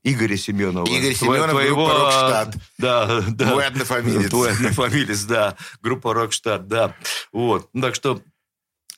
Игоря 0.03 0.37
Семенова. 0.37 0.87
Игорь 0.87 1.15
Семенов, 1.15 1.51
твоего, 1.51 1.87
группа 1.87 1.99
«Рокштадт». 1.99 2.57
Да, 2.79 3.21
да. 3.29 3.51
Твой 3.51 3.67
однофамилец. 3.67 4.31
Твой 4.31 4.53
однофамилец, 4.53 5.23
да. 5.25 5.57
Группа 5.81 6.13
«Рокштадт», 6.13 6.69
да. 6.69 6.95
Вот. 7.33 7.71
Так 7.73 7.95
что 7.95 8.21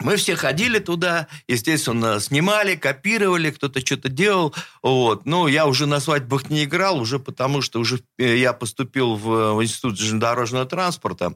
мы 0.01 0.17
все 0.17 0.37
ходили 0.37 0.79
туда, 0.79 1.27
естественно, 1.49 2.21
снимали, 2.21 2.77
копировали, 2.77 3.51
кто-то 3.51 3.81
что-то 3.81 4.09
делал. 4.09 4.55
Вот. 4.83 5.25
Ну, 5.25 5.47
я 5.47 5.67
уже 5.67 5.87
на 5.87 6.01
свадьбах 6.01 6.51
не 6.51 6.65
играл, 6.65 7.01
уже 7.01 7.19
потому 7.19 7.63
что 7.63 7.81
уже 7.81 8.01
э, 8.19 8.37
я 8.37 8.53
поступил 8.53 9.15
в, 9.15 9.55
в 9.55 9.63
Институт 9.63 9.99
железнодорожного 9.99 10.67
транспорта. 10.67 11.35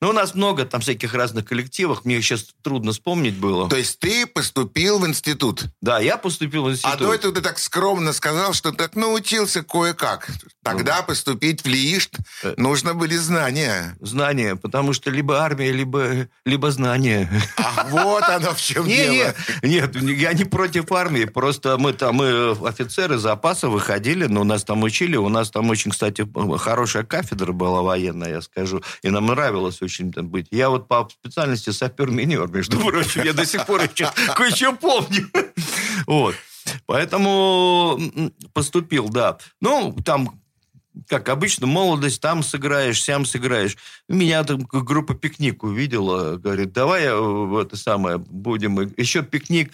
Ну, 0.00 0.10
у 0.10 0.12
нас 0.12 0.34
много 0.34 0.64
там 0.64 0.80
всяких 0.80 1.14
разных 1.14 1.46
коллективов, 1.46 2.04
мне 2.04 2.20
сейчас 2.22 2.46
трудно 2.62 2.92
вспомнить 2.92 3.36
было. 3.36 3.68
То 3.68 3.76
есть 3.76 3.98
ты 3.98 4.26
поступил 4.26 4.98
в 4.98 5.06
институт? 5.06 5.64
Да, 5.80 5.98
я 5.98 6.16
поступил 6.16 6.64
в 6.64 6.66
а 6.68 6.70
институт. 6.72 6.94
А 6.94 6.98
до 6.98 7.14
этого 7.14 7.34
ты 7.34 7.40
так 7.40 7.58
скромно 7.58 8.12
сказал, 8.12 8.52
что 8.52 8.72
так 8.72 8.96
научился 8.96 9.62
кое-как. 9.62 10.28
Тогда 10.62 10.98
ну. 11.00 11.06
поступить 11.06 11.62
в 11.62 11.66
ЛИИШТ 11.66 12.18
э. 12.44 12.54
нужно 12.56 12.94
были 12.94 13.16
знания. 13.16 13.96
Знания, 14.00 14.56
потому 14.56 14.92
что 14.92 15.10
либо 15.10 15.40
армия, 15.40 15.72
либо, 15.72 16.28
либо 16.44 16.70
знания. 16.70 17.28
А 17.56 17.86
вот 17.88 18.22
оно 18.24 18.54
в 18.54 18.60
чем 18.60 18.86
дело. 18.86 19.12
Нет, 19.12 19.36
нет, 19.62 19.96
я 20.02 20.32
не 20.32 20.44
против 20.44 20.90
армии, 20.92 21.24
просто 21.24 21.78
мы 21.78 21.92
там, 21.92 22.16
мы 22.16 22.56
офицеры 22.66 23.18
запаса 23.18 23.68
выходили, 23.68 24.26
но 24.26 24.44
нас 24.44 24.64
там 24.64 24.82
учили, 24.82 25.16
у 25.16 25.28
нас 25.28 25.50
там 25.50 25.68
очень, 25.70 25.90
кстати, 25.90 26.26
хорошая 26.58 27.04
кафедра 27.04 27.52
была 27.52 27.82
военная, 27.82 28.30
я 28.30 28.42
скажу, 28.42 28.82
и 29.02 29.10
нам 29.10 29.26
нравилось 29.26 29.81
хотелось 29.82 29.92
очень 29.92 30.12
там 30.12 30.28
быть. 30.28 30.46
Я 30.50 30.70
вот 30.70 30.88
по 30.88 31.08
специальности 31.10 31.70
сапер-минер, 31.70 32.48
между 32.48 32.78
прочим, 32.78 33.22
я 33.22 33.32
до 33.32 33.44
сих 33.44 33.66
пор 33.66 33.82
еще 33.82 34.10
кое-что 34.34 34.72
помню. 34.72 35.28
Вот. 36.06 36.34
Поэтому 36.86 37.98
поступил, 38.52 39.08
да. 39.08 39.38
Ну, 39.60 39.96
там 40.04 40.40
как 41.08 41.30
обычно, 41.30 41.66
молодость, 41.66 42.20
там 42.20 42.42
сыграешь, 42.42 43.02
сям 43.02 43.24
сыграешь. 43.24 43.78
Меня 44.08 44.44
там 44.44 44.60
группа 44.60 45.14
«Пикник» 45.14 45.62
увидела, 45.62 46.36
говорит, 46.36 46.72
давай 46.72 47.04
э, 47.06 47.62
это 47.62 47.76
самое, 47.78 48.18
будем... 48.18 48.78
Еще 48.98 49.22
«Пикник» 49.22 49.72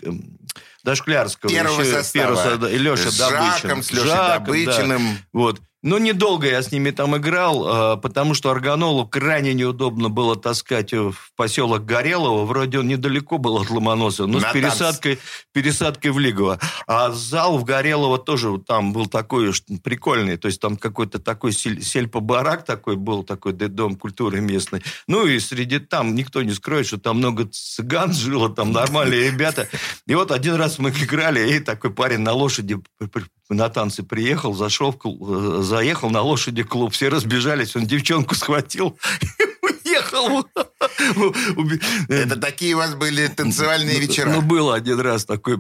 Дошклярского. 0.84 1.50
Первого 1.50 1.80
еще, 1.82 1.92
состава. 1.92 2.36
Первого, 2.36 2.70
и 2.70 2.78
Леша 2.78 3.10
с 3.10 3.18
Добычин. 3.18 3.68
Жаком, 3.68 3.82
с 3.82 3.90
Лешей 3.90 4.06
Жаком, 4.06 4.44
Добычиным. 4.44 5.02
Да. 5.02 5.22
Вот. 5.32 5.60
Но 5.82 5.98
недолго 5.98 6.48
я 6.48 6.60
с 6.60 6.72
ними 6.72 6.90
там 6.90 7.16
играл, 7.16 7.66
а, 7.66 7.96
потому 7.96 8.34
что 8.34 8.50
Арганолу 8.50 9.06
крайне 9.06 9.54
неудобно 9.54 10.08
было 10.08 10.34
таскать 10.34 10.92
в 10.92 11.14
поселок 11.36 11.84
Горелово. 11.84 12.44
Вроде 12.44 12.80
он 12.80 12.88
недалеко 12.88 13.38
был 13.38 13.58
от 13.58 13.70
Ломоносова, 13.70 14.26
но 14.26 14.40
На 14.40 14.50
с 14.50 14.52
пересадкой, 14.52 15.20
пересадкой 15.52 16.10
в 16.10 16.18
Лигово. 16.18 16.58
А 16.88 17.12
зал 17.12 17.58
в 17.58 17.64
Горелово 17.64 18.18
тоже 18.18 18.58
там 18.58 18.92
был 18.92 19.06
такой 19.06 19.52
прикольный. 19.84 20.36
То 20.36 20.46
есть 20.46 20.60
там 20.60 20.76
какой-то 20.76 21.20
такой 21.20 21.52
сельпо-барак 21.52 22.64
такой 22.64 22.96
был, 22.96 23.22
такой 23.22 23.52
дом 23.52 23.94
культуры 23.94 24.40
местной. 24.40 24.82
Ну 25.06 25.26
и 25.26 25.38
среди 25.38 25.78
там 25.78 26.16
никто 26.16 26.42
не 26.42 26.54
скроет, 26.54 26.86
что 26.88 26.98
там 26.98 27.18
много 27.18 27.46
цыган 27.46 28.12
жило, 28.12 28.48
там 28.48 28.72
нормальные 28.72 29.30
ребята. 29.30 29.68
И 30.08 30.14
вот 30.14 30.32
один 30.32 30.54
раз 30.54 30.80
мы 30.80 30.90
играли, 30.90 31.54
и 31.54 31.60
такой 31.60 31.92
парень 31.92 32.20
на 32.20 32.32
лошади 32.32 32.80
на 33.48 33.68
танцы 33.68 34.02
приехал, 34.02 34.54
зашел, 34.54 34.94
э, 35.04 35.62
заехал 35.62 36.10
на 36.10 36.22
лошади 36.22 36.62
клуб, 36.62 36.92
все 36.92 37.08
разбежались, 37.08 37.76
он 37.76 37.86
девчонку 37.86 38.34
схватил 38.34 38.98
и 39.38 39.58
уехал. 39.88 40.46
Это 42.08 42.36
такие 42.36 42.74
у 42.74 42.78
вас 42.78 42.94
были 42.94 43.26
танцевальные 43.28 43.94
ну, 43.94 44.00
вечера? 44.00 44.30
Ну, 44.30 44.42
был 44.42 44.70
один 44.70 45.00
раз 45.00 45.24
такой, 45.24 45.58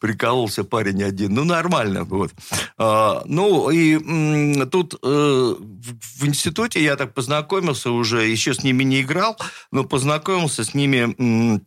прикололся 0.00 0.64
парень 0.64 1.02
один. 1.02 1.34
Ну, 1.34 1.44
нормально. 1.44 2.04
Вот. 2.04 2.32
А, 2.78 3.22
ну, 3.26 3.70
и 3.70 4.66
тут 4.66 4.94
э, 4.94 4.98
в 5.06 6.26
институте 6.26 6.82
я 6.82 6.96
так 6.96 7.14
познакомился 7.14 7.90
уже, 7.90 8.26
еще 8.26 8.54
с 8.54 8.62
ними 8.62 8.82
не 8.84 9.02
играл, 9.02 9.36
но 9.70 9.84
познакомился 9.84 10.64
с 10.64 10.74
ними 10.74 11.60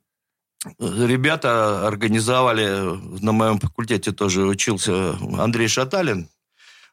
ребята 0.80 1.88
организовали, 1.88 2.98
на 3.22 3.32
моем 3.32 3.60
факультете 3.60 4.12
тоже 4.12 4.46
учился 4.46 5.18
Андрей 5.38 5.68
Шаталин, 5.68 6.30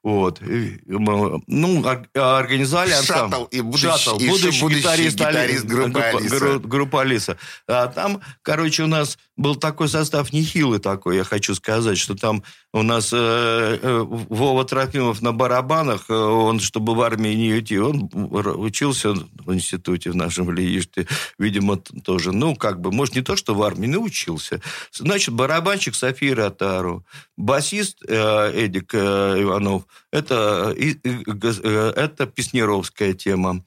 вот. 0.06 0.40
ну, 0.40 1.84
организовали 2.14 2.92
Шаттл 2.92 3.44
и 3.46 3.60
будущий, 3.60 3.86
Шаттл, 3.86 4.18
и 4.18 4.28
будущий, 4.28 4.60
будущий 4.60 4.78
гитарист, 4.78 5.16
гитарист 5.16 5.64
группы 5.64 6.00
Алиса. 6.00 6.58
Группа 6.60 7.00
Алиса. 7.02 7.38
А 7.66 7.88
там, 7.88 8.20
короче, 8.42 8.84
у 8.84 8.86
нас 8.86 9.18
был 9.36 9.54
такой 9.54 9.88
состав 9.88 10.32
нехилый 10.32 10.78
такой, 10.78 11.16
я 11.16 11.24
хочу 11.24 11.54
сказать, 11.54 11.98
что 11.98 12.14
там 12.14 12.42
у 12.72 12.82
нас 12.82 13.12
э, 13.12 13.16
э, 13.16 13.98
Вова 14.02 14.64
Трофимов 14.64 15.22
на 15.22 15.32
барабанах, 15.32 16.06
э, 16.08 16.14
он, 16.14 16.60
чтобы 16.60 16.94
в 16.94 17.00
армии 17.02 17.34
не 17.34 17.52
уйти, 17.52 17.78
он 17.78 18.08
учился 18.12 19.12
в 19.12 19.54
институте 19.54 20.10
в 20.10 20.16
нашем 20.16 20.50
Лииште, 20.50 21.06
видимо, 21.38 21.76
тоже, 21.76 22.32
ну, 22.32 22.56
как 22.56 22.80
бы, 22.80 22.90
может, 22.90 23.14
не 23.14 23.22
то, 23.22 23.36
что 23.36 23.54
в 23.54 23.62
армии, 23.62 23.86
но 23.86 24.00
учился. 24.00 24.60
Значит, 24.92 25.34
барабанщик 25.34 25.94
София 25.94 26.34
Ротару, 26.34 27.04
басист 27.36 27.98
э, 28.08 28.52
Эдик 28.54 28.94
э, 28.94 29.42
Иванов, 29.42 29.84
это, 30.10 30.74
э, 30.76 31.92
это 31.96 32.26
Песнеровская 32.26 33.12
тема. 33.12 33.64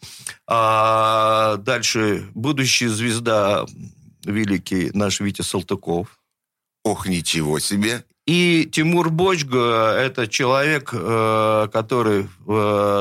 А 0.48 1.58
дальше 1.58 2.28
будущая 2.34 2.90
звезда 2.90 3.66
великий 4.32 4.92
наш 4.94 5.20
Витя 5.20 5.42
Салтыков. 5.42 6.20
Ох, 6.84 7.08
ничего 7.08 7.60
себе. 7.60 8.04
И 8.26 8.70
Тимур 8.72 9.10
Бочга– 9.10 9.96
это 9.98 10.28
человек, 10.28 10.92
э, 10.94 11.68
который, 11.74 12.30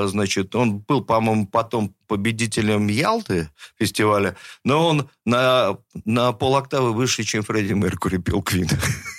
значит, 0.08 0.54
он 0.54 0.78
был, 0.78 1.04
по-моему, 1.04 1.46
потом 1.46 1.94
победителем 2.06 2.88
Ялты 2.88 3.50
фестиваля, 3.78 4.36
но 4.64 4.86
он 4.86 5.10
на, 5.26 5.76
на 6.06 6.32
полоктавы 6.32 6.94
выше, 6.94 7.24
чем 7.24 7.42
Фредди 7.42 7.74
Меркури 7.74 8.16
пел 8.16 8.42
Квин. 8.42 8.68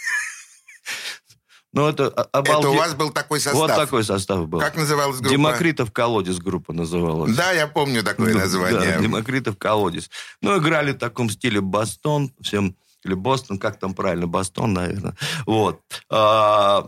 Ну, 1.72 1.88
это 1.88 2.08
обалдеть. 2.08 2.60
Это 2.60 2.70
у 2.70 2.76
вас 2.76 2.96
был 2.96 3.12
такой 3.12 3.40
состав? 3.40 3.62
Вот 3.62 3.76
такой 3.76 4.04
состав 4.04 4.48
был. 4.48 4.60
Как 4.60 4.76
называлась 4.76 5.18
группа? 5.18 5.32
Демокритов 5.32 5.92
колодец 5.92 6.38
группа 6.38 6.74
называлась. 6.74 7.36
Да, 7.36 7.52
я 7.52 7.68
помню 7.68 8.04
такое 8.04 8.34
название. 8.34 8.94
Да, 8.94 9.00
Демокритов 9.00 9.58
колодец. 9.58 10.10
Ну, 10.42 10.58
играли 10.58 10.94
в 10.94 10.98
таком 10.98 11.30
стиле 11.30 11.62
Бастон, 11.62 12.32
всем 12.42 12.76
или 13.06 13.14
Бостон, 13.14 13.60
как 13.60 13.80
там 13.80 13.94
правильно, 13.94 14.28
Бостон, 14.28 14.74
наверное. 14.74 15.16
Вот. 15.46 15.80
А, 16.10 16.86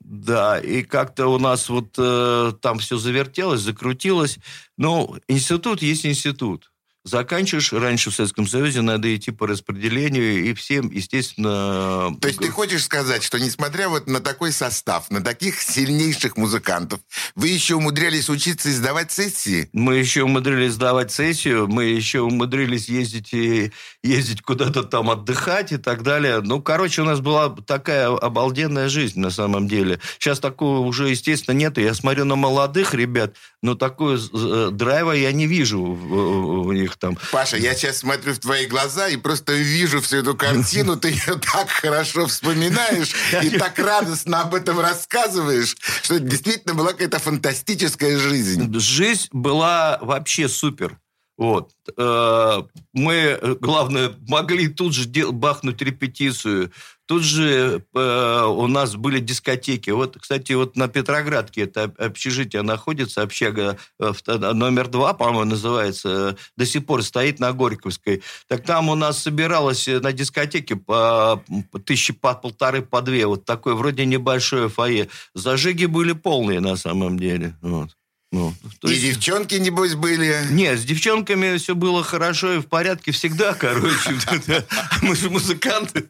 да, 0.00 0.60
и 0.60 0.82
как-то 0.82 1.26
у 1.26 1.38
нас 1.38 1.68
вот 1.68 1.94
э, 1.98 2.52
там 2.60 2.78
все 2.78 2.98
завертелось, 2.98 3.60
закрутилось. 3.60 4.38
Ну, 4.76 5.16
институт 5.26 5.82
есть 5.82 6.06
институт 6.06 6.70
заканчиваешь, 7.08 7.72
раньше 7.72 8.10
в 8.10 8.14
Советском 8.14 8.46
Союзе 8.46 8.82
надо 8.82 9.14
идти 9.14 9.30
по 9.30 9.46
распределению, 9.46 10.44
и 10.44 10.54
всем, 10.54 10.90
естественно... 10.90 12.16
То 12.20 12.28
есть 12.28 12.40
ты 12.40 12.50
хочешь 12.50 12.84
сказать, 12.84 13.22
что 13.22 13.38
несмотря 13.38 13.88
вот 13.88 14.06
на 14.06 14.20
такой 14.20 14.52
состав, 14.52 15.10
на 15.10 15.22
таких 15.22 15.60
сильнейших 15.60 16.36
музыкантов, 16.36 17.00
вы 17.34 17.48
еще 17.48 17.76
умудрялись 17.76 18.28
учиться 18.28 18.68
и 18.68 18.72
сдавать 18.72 19.10
сессии? 19.12 19.68
Мы 19.72 19.96
еще 19.96 20.22
умудрились 20.22 20.72
сдавать 20.72 21.12
сессию, 21.12 21.68
мы 21.68 21.84
еще 21.84 22.20
умудрились 22.20 22.88
ездить 22.88 23.32
и 23.32 23.72
ездить 24.02 24.42
куда-то 24.42 24.82
там 24.84 25.10
отдыхать 25.10 25.72
и 25.72 25.76
так 25.76 26.02
далее. 26.02 26.40
Ну, 26.40 26.62
короче, 26.62 27.02
у 27.02 27.04
нас 27.04 27.20
была 27.20 27.48
такая 27.66 28.08
обалденная 28.08 28.88
жизнь 28.88 29.20
на 29.20 29.30
самом 29.30 29.68
деле. 29.68 30.00
Сейчас 30.18 30.40
такого 30.40 30.80
уже, 30.80 31.08
естественно, 31.08 31.54
нет. 31.54 31.78
Я 31.78 31.94
смотрю 31.94 32.24
на 32.24 32.36
молодых 32.36 32.94
ребят, 32.94 33.34
но 33.62 33.74
такой 33.74 34.18
э, 34.18 34.68
драйва 34.72 35.12
я 35.12 35.32
не 35.32 35.46
вижу 35.46 35.80
у 35.80 36.72
них 36.72 36.96
там. 36.96 37.18
Паша, 37.32 37.56
я 37.56 37.74
сейчас 37.74 37.98
смотрю 37.98 38.34
в 38.34 38.38
твои 38.38 38.66
глаза 38.66 39.08
и 39.08 39.16
просто 39.16 39.52
вижу 39.52 40.00
всю 40.00 40.18
эту 40.18 40.36
картину, 40.36 40.96
ты 40.96 41.08
ее 41.10 41.38
так 41.52 41.68
хорошо 41.68 42.26
вспоминаешь 42.26 43.14
и 43.42 43.50
так 43.50 43.78
радостно 43.78 44.42
об 44.42 44.54
этом 44.54 44.78
рассказываешь, 44.80 45.76
что 46.02 46.20
действительно 46.20 46.74
была 46.74 46.92
какая-то 46.92 47.18
фантастическая 47.18 48.18
жизнь. 48.18 48.78
Жизнь 48.78 49.28
была 49.32 49.98
вообще 50.00 50.48
супер. 50.48 50.98
Вот. 51.38 51.70
Э, 51.96 52.62
мы, 52.92 53.14
э, 53.14 53.54
главное, 53.60 54.12
могли 54.26 54.66
тут 54.66 54.92
же 54.92 55.08
бахнуть 55.30 55.80
репетицию. 55.80 56.72
Тут 57.08 57.22
же 57.22 57.82
э, 57.94 58.44
у 58.44 58.66
нас 58.66 58.94
были 58.94 59.18
дискотеки. 59.18 59.88
Вот, 59.88 60.18
кстати, 60.20 60.52
вот 60.52 60.76
на 60.76 60.88
Петроградке 60.88 61.62
это 61.62 61.84
общежитие 61.96 62.60
находится, 62.60 63.22
общага 63.22 63.78
номер 63.98 64.88
два, 64.88 65.14
по-моему, 65.14 65.52
называется, 65.52 66.36
до 66.58 66.66
сих 66.66 66.84
пор 66.84 67.02
стоит 67.02 67.40
на 67.40 67.54
Горьковской. 67.54 68.22
Так 68.46 68.62
там 68.62 68.90
у 68.90 68.94
нас 68.94 69.22
собиралось 69.22 69.86
на 69.86 70.12
дискотеке 70.12 70.76
по 70.76 71.42
тысячи 71.86 72.12
по 72.12 72.34
полторы, 72.34 72.82
по 72.82 73.00
две. 73.00 73.26
Вот 73.26 73.46
такое 73.46 73.74
вроде 73.74 74.04
небольшое 74.04 74.68
фойе. 74.68 75.08
Зажиги 75.34 75.86
были 75.86 76.12
полные 76.12 76.60
на 76.60 76.76
самом 76.76 77.18
деле. 77.18 77.56
Вот. 77.62 77.88
Ну, 78.30 78.52
и 78.84 78.90
есть... 78.90 79.02
девчонки, 79.02 79.54
небось, 79.54 79.94
были? 79.94 80.36
Нет, 80.50 80.78
с 80.78 80.84
девчонками 80.84 81.56
все 81.56 81.74
было 81.74 82.04
хорошо 82.04 82.54
и 82.54 82.58
в 82.58 82.66
порядке 82.66 83.10
всегда, 83.10 83.54
короче. 83.54 84.14
Мы 85.02 85.16
же 85.16 85.30
музыканты. 85.30 86.04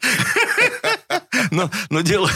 Но, 1.50 1.70
но 1.90 2.00
дело... 2.02 2.30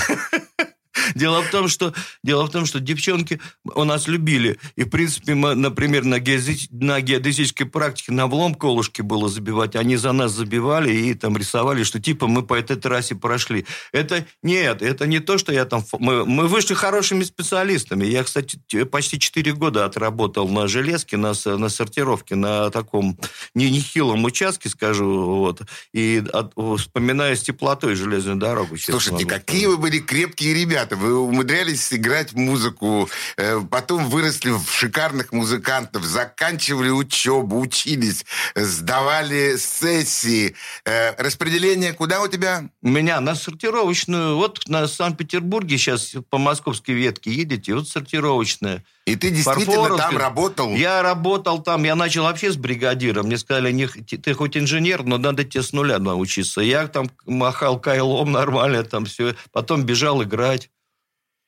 Дело 1.14 1.42
в 1.42 1.50
том, 1.50 1.68
что, 1.68 1.92
дело 2.22 2.46
в 2.46 2.50
том, 2.50 2.66
что 2.66 2.80
девчонки 2.80 3.40
у 3.64 3.84
нас 3.84 4.08
любили. 4.08 4.58
И, 4.76 4.84
в 4.84 4.90
принципе, 4.90 5.34
мы, 5.34 5.54
например, 5.54 6.04
на, 6.04 6.18
геози, 6.18 6.68
на 6.70 7.00
геодезической 7.00 7.66
практике 7.66 8.12
на 8.12 8.26
влом 8.26 8.54
колышки 8.54 9.02
было 9.02 9.28
забивать. 9.28 9.76
Они 9.76 9.96
за 9.96 10.12
нас 10.12 10.32
забивали 10.32 10.92
и 10.92 11.14
там 11.14 11.36
рисовали, 11.36 11.82
что 11.82 12.00
типа 12.00 12.26
мы 12.26 12.42
по 12.42 12.54
этой 12.54 12.76
трассе 12.76 13.14
прошли. 13.14 13.66
Это 13.92 14.26
нет, 14.42 14.82
это 14.82 15.06
не 15.06 15.20
то, 15.20 15.38
что 15.38 15.52
я 15.52 15.64
там... 15.64 15.84
Мы, 15.98 16.24
мы 16.24 16.46
вышли 16.46 16.74
хорошими 16.74 17.24
специалистами. 17.24 18.04
Я, 18.04 18.24
кстати, 18.24 18.58
почти 18.84 19.18
4 19.18 19.52
года 19.52 19.84
отработал 19.84 20.48
на 20.48 20.68
железке, 20.68 21.16
на, 21.16 21.32
на 21.44 21.68
сортировке, 21.68 22.34
на 22.34 22.70
таком 22.70 23.18
не, 23.54 23.70
нехилом 23.70 24.24
участке, 24.24 24.68
скажу. 24.68 25.22
Вот, 25.22 25.62
и 25.92 26.22
от, 26.32 26.52
вспоминаю 26.78 27.36
с 27.36 27.42
теплотой 27.42 27.94
железную 27.94 28.36
дорогу. 28.36 28.76
Слушайте, 28.76 29.26
какие 29.26 29.66
вы 29.66 29.76
были 29.76 29.98
крепкие 29.98 30.54
ребята 30.54 30.91
вы 30.94 31.18
умудрялись 31.18 31.92
играть 31.92 32.32
музыку, 32.32 33.08
э, 33.36 33.60
потом 33.70 34.08
выросли 34.08 34.50
в 34.50 34.70
шикарных 34.70 35.32
музыкантов, 35.32 36.04
заканчивали 36.04 36.90
учебу, 36.90 37.60
учились, 37.60 38.24
сдавали 38.54 39.56
сессии. 39.56 40.54
Э, 40.84 41.14
распределение 41.22 41.92
куда 41.92 42.22
у 42.22 42.28
тебя? 42.28 42.68
У 42.82 42.88
меня 42.88 43.20
на 43.20 43.34
сортировочную. 43.34 44.36
Вот 44.36 44.68
на 44.68 44.86
Санкт-Петербурге 44.86 45.78
сейчас 45.78 46.14
по 46.30 46.38
московской 46.38 46.94
ветке 46.94 47.32
едете, 47.32 47.74
вот 47.74 47.88
сортировочная. 47.88 48.84
И 49.04 49.16
ты 49.16 49.30
действительно 49.30 49.96
там 49.96 50.16
работал? 50.16 50.74
Я 50.74 51.02
работал 51.02 51.60
там, 51.60 51.82
я 51.82 51.96
начал 51.96 52.22
вообще 52.22 52.52
с 52.52 52.56
бригадиром. 52.56 53.26
Мне 53.26 53.36
сказали, 53.36 53.72
не, 53.72 53.86
ты 53.86 54.34
хоть 54.34 54.56
инженер, 54.56 55.02
но 55.02 55.18
надо 55.18 55.44
тебе 55.44 55.62
с 55.62 55.72
нуля 55.72 55.98
научиться. 55.98 56.60
Я 56.60 56.86
там 56.86 57.10
махал 57.26 57.80
кайлом 57.80 58.30
нормально, 58.30 58.84
там 58.84 59.06
все. 59.06 59.34
Потом 59.50 59.82
бежал 59.82 60.22
играть. 60.22 60.70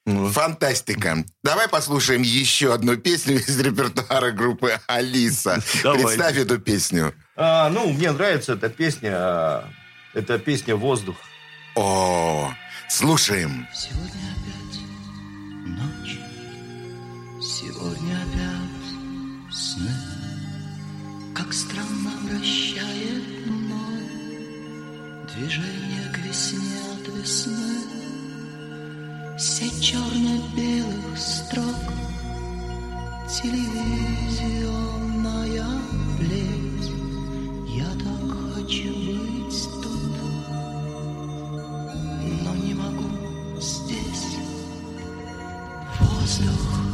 Фантастика. 0.07 1.25
Давай 1.43 1.67
послушаем 1.69 2.23
еще 2.23 2.75
одну 2.75 2.97
песню 2.97 3.37
из 3.37 3.59
репертуара 3.59 4.33
группы 4.33 4.79
«Алиса». 4.87 5.63
Давай. 5.83 6.01
Представь 6.01 6.37
эту 6.37 6.59
песню. 6.59 7.15
А, 7.37 7.71
ну, 7.71 7.91
мне 7.91 8.13
нравится 8.13 8.53
эта 8.53 8.69
песня. 8.69 9.65
Это 10.13 10.39
песня 10.39 10.77
«Воздух». 10.77 11.17
О, 11.75 12.53
слушаем. 12.89 13.67
Сегодня 13.75 14.21
опять 14.37 14.81
ночь. 15.67 16.19
Сегодня 17.43 18.15
опять 18.15 19.55
сны. 19.55 19.91
Как 21.35 21.53
странно 21.53 22.13
вращает 22.23 23.47
мной 23.47 24.09
Движение 25.35 26.13
к 26.13 26.19
весне 26.19 26.79
от 26.93 27.09
весны 27.09 27.64
сеть 29.45 29.81
черно-белых 29.83 31.19
строк, 31.19 31.77
телевизионная 33.29 35.69
плеть. 36.19 36.91
Я 37.69 37.91
так 38.03 38.25
хочу 38.55 38.89
быть 38.89 39.69
тут, 39.83 40.17
но 42.43 42.55
не 42.55 42.73
могу 42.73 43.11
здесь. 43.61 44.39
Воздух 46.01 46.94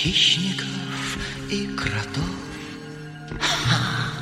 Хищников 0.00 1.18
и 1.50 1.66
кротов. 1.76 2.22
Ха, 3.40 4.12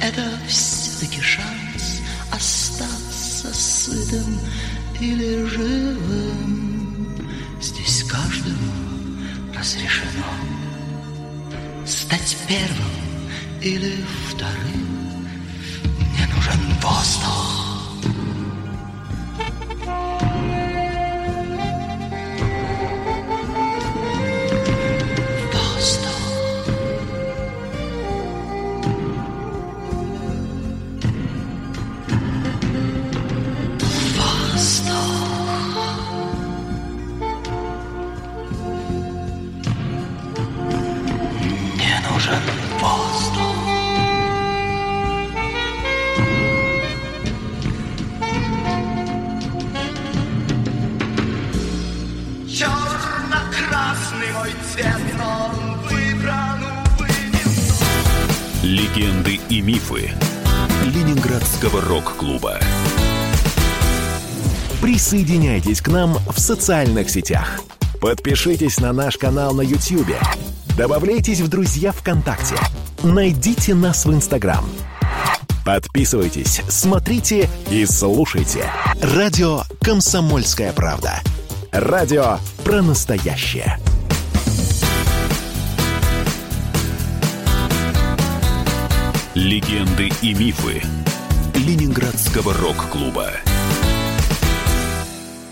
Это 0.00 0.22
все-таки 0.46 1.20
шанс 1.20 2.00
остаться 2.30 3.52
сытым 3.52 4.38
или 5.00 5.44
живым. 5.46 7.08
Здесь 7.60 8.04
каждому 8.04 8.72
разрешено 9.52 10.30
Стать 11.84 12.36
первым 12.46 13.30
или 13.60 14.04
вторым. 14.28 15.28
Мне 15.82 16.26
нужен 16.36 16.60
воздух 16.80 17.65
нужен 42.26 42.42
воздух. 42.80 43.56
Черно-красный 52.48 54.32
мой 54.34 54.50
цвет, 54.72 54.86
он 55.20 55.78
выбран, 55.82 56.64
увы, 56.98 57.08
Легенды 58.62 59.40
и 59.48 59.60
мифы 59.60 60.12
Ленинградского 60.84 61.80
рок-клуба. 61.82 62.58
Присоединяйтесь 64.80 65.80
к 65.80 65.88
нам 65.88 66.14
в 66.28 66.38
социальных 66.38 67.10
сетях. 67.10 67.60
Подпишитесь 68.00 68.78
на 68.78 68.92
наш 68.92 69.16
канал 69.16 69.52
на 69.52 69.62
YouTube. 69.62 70.14
Добавляйтесь 70.76 71.40
в 71.40 71.48
друзья 71.48 71.90
ВКонтакте. 71.90 72.56
Найдите 73.02 73.74
нас 73.74 74.04
в 74.04 74.12
Инстаграм. 74.12 74.62
Подписывайтесь, 75.64 76.60
смотрите 76.68 77.48
и 77.70 77.86
слушайте. 77.86 78.70
Радио 79.00 79.62
«Комсомольская 79.80 80.72
правда». 80.74 81.22
Радио 81.72 82.38
про 82.62 82.82
настоящее. 82.82 83.78
Легенды 89.34 90.10
и 90.22 90.34
мифы 90.34 90.82
Ленинградского 91.54 92.52
рок-клуба. 92.54 93.30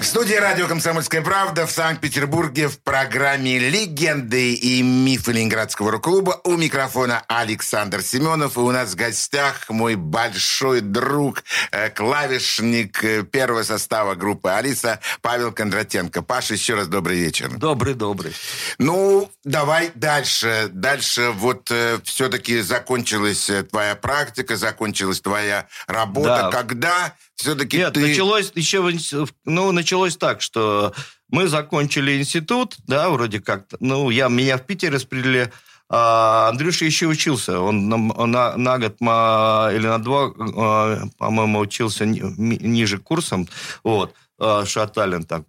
В 0.04 0.06
студии 0.06 0.34
радио 0.34 0.68
«Комсомольская 0.68 1.22
правда» 1.22 1.66
в 1.66 1.70
Санкт-Петербурге 1.70 2.68
в 2.68 2.78
программе 2.78 3.58
«Легенды 3.58 4.52
и 4.52 4.82
мифы 4.82 5.32
Ленинградского 5.32 5.92
рок-клуба» 5.92 6.42
у 6.44 6.56
микрофона 6.56 7.24
Александр 7.26 8.02
Семенов. 8.02 8.58
И 8.58 8.60
у 8.60 8.70
нас 8.70 8.90
в 8.90 8.96
гостях 8.96 9.70
мой 9.70 9.94
большой 9.94 10.82
друг, 10.82 11.42
э, 11.72 11.88
клавишник 11.88 13.02
э, 13.02 13.22
первого 13.22 13.62
состава 13.62 14.14
группы 14.14 14.50
«Алиса» 14.50 15.00
Павел 15.22 15.52
Кондратенко. 15.52 16.20
Паша, 16.20 16.52
еще 16.52 16.74
раз 16.74 16.86
добрый 16.86 17.16
вечер. 17.16 17.48
Добрый-добрый. 17.56 18.34
Ну, 18.76 19.30
давай 19.42 19.90
дальше. 19.94 20.68
Дальше 20.70 21.30
вот 21.30 21.70
э, 21.70 21.98
все-таки 22.04 22.60
закончилась 22.60 23.48
э, 23.48 23.62
твоя 23.62 23.94
практика, 23.94 24.56
закончилась 24.56 25.22
твоя 25.22 25.66
работа. 25.86 26.28
Да. 26.42 26.50
Когда 26.50 27.14
все-таки 27.36 27.76
Нет, 27.78 27.94
ты... 27.94 28.00
началось 28.00 28.52
еще, 28.54 29.26
ну, 29.44 29.72
началось 29.72 30.16
так, 30.16 30.40
что 30.40 30.92
мы 31.28 31.48
закончили 31.48 32.18
институт, 32.18 32.76
да, 32.86 33.10
вроде 33.10 33.40
как, 33.40 33.66
ну, 33.80 34.10
я, 34.10 34.28
меня 34.28 34.56
в 34.56 34.62
Питер 34.66 34.92
распределили, 34.92 35.52
а 35.88 36.48
Андрюша 36.48 36.84
еще 36.84 37.06
учился, 37.06 37.60
он 37.60 37.88
на, 37.88 37.96
на- 37.98 38.56
на 38.56 38.78
год 38.78 38.96
или 39.00 39.86
на 39.86 39.98
два, 39.98 40.32
а, 40.56 41.02
по-моему, 41.18 41.58
учился 41.58 42.06
ни- 42.06 42.20
ниже 42.62 42.98
курсом, 42.98 43.48
вот, 43.82 44.14
а, 44.38 44.64
Шаталин 44.64 45.24
так, 45.24 45.42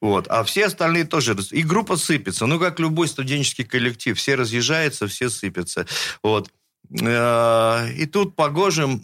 вот, 0.00 0.26
а 0.28 0.44
все 0.44 0.66
остальные 0.66 1.04
тоже, 1.04 1.36
и 1.50 1.62
группа 1.62 1.96
сыпется, 1.96 2.46
ну, 2.46 2.58
как 2.60 2.78
любой 2.80 3.08
студенческий 3.08 3.64
коллектив, 3.64 4.16
все 4.18 4.34
разъезжаются, 4.34 5.06
все 5.08 5.30
сыпятся, 5.30 5.86
вот, 6.22 6.50
А, 7.02 7.86
и 7.88 8.04
тут 8.06 8.34
погожим 8.36 9.02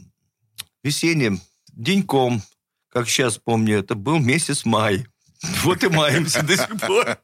весенним 0.82 1.40
деньком, 1.76 2.42
как 2.90 3.08
сейчас 3.08 3.38
помню, 3.38 3.78
это 3.78 3.94
был 3.94 4.18
месяц 4.18 4.64
май. 4.64 5.06
Вот 5.62 5.84
и 5.84 5.88
маемся 5.88 6.42
до 6.42 6.56
сих 6.56 6.80
пор. 6.80 7.18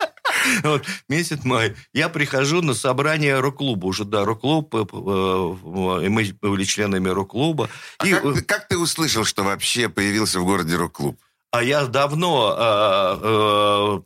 Вот, 0.62 0.84
месяц 1.08 1.44
май. 1.44 1.74
Я 1.94 2.08
прихожу 2.08 2.60
на 2.62 2.74
собрание 2.74 3.40
рок-клуба. 3.40 3.86
Уже, 3.86 4.04
да, 4.04 4.24
рок-клуб, 4.24 4.74
э, 4.74 4.78
э, 4.80 6.04
и 6.04 6.08
мы 6.08 6.36
были 6.42 6.64
членами 6.64 7.08
рок-клуба. 7.08 7.68
А 7.98 8.06
И, 8.06 8.10
как, 8.12 8.24
э, 8.24 8.32
ты- 8.34 8.42
как 8.42 8.68
ты 8.68 8.76
услышал, 8.78 9.24
что 9.24 9.42
вообще 9.44 9.88
появился 9.88 10.40
в 10.40 10.44
городе 10.44 10.76
рок-клуб? 10.76 11.18
А 11.52 11.62
я 11.62 11.86
давно 11.86 12.54
э, 12.58 14.02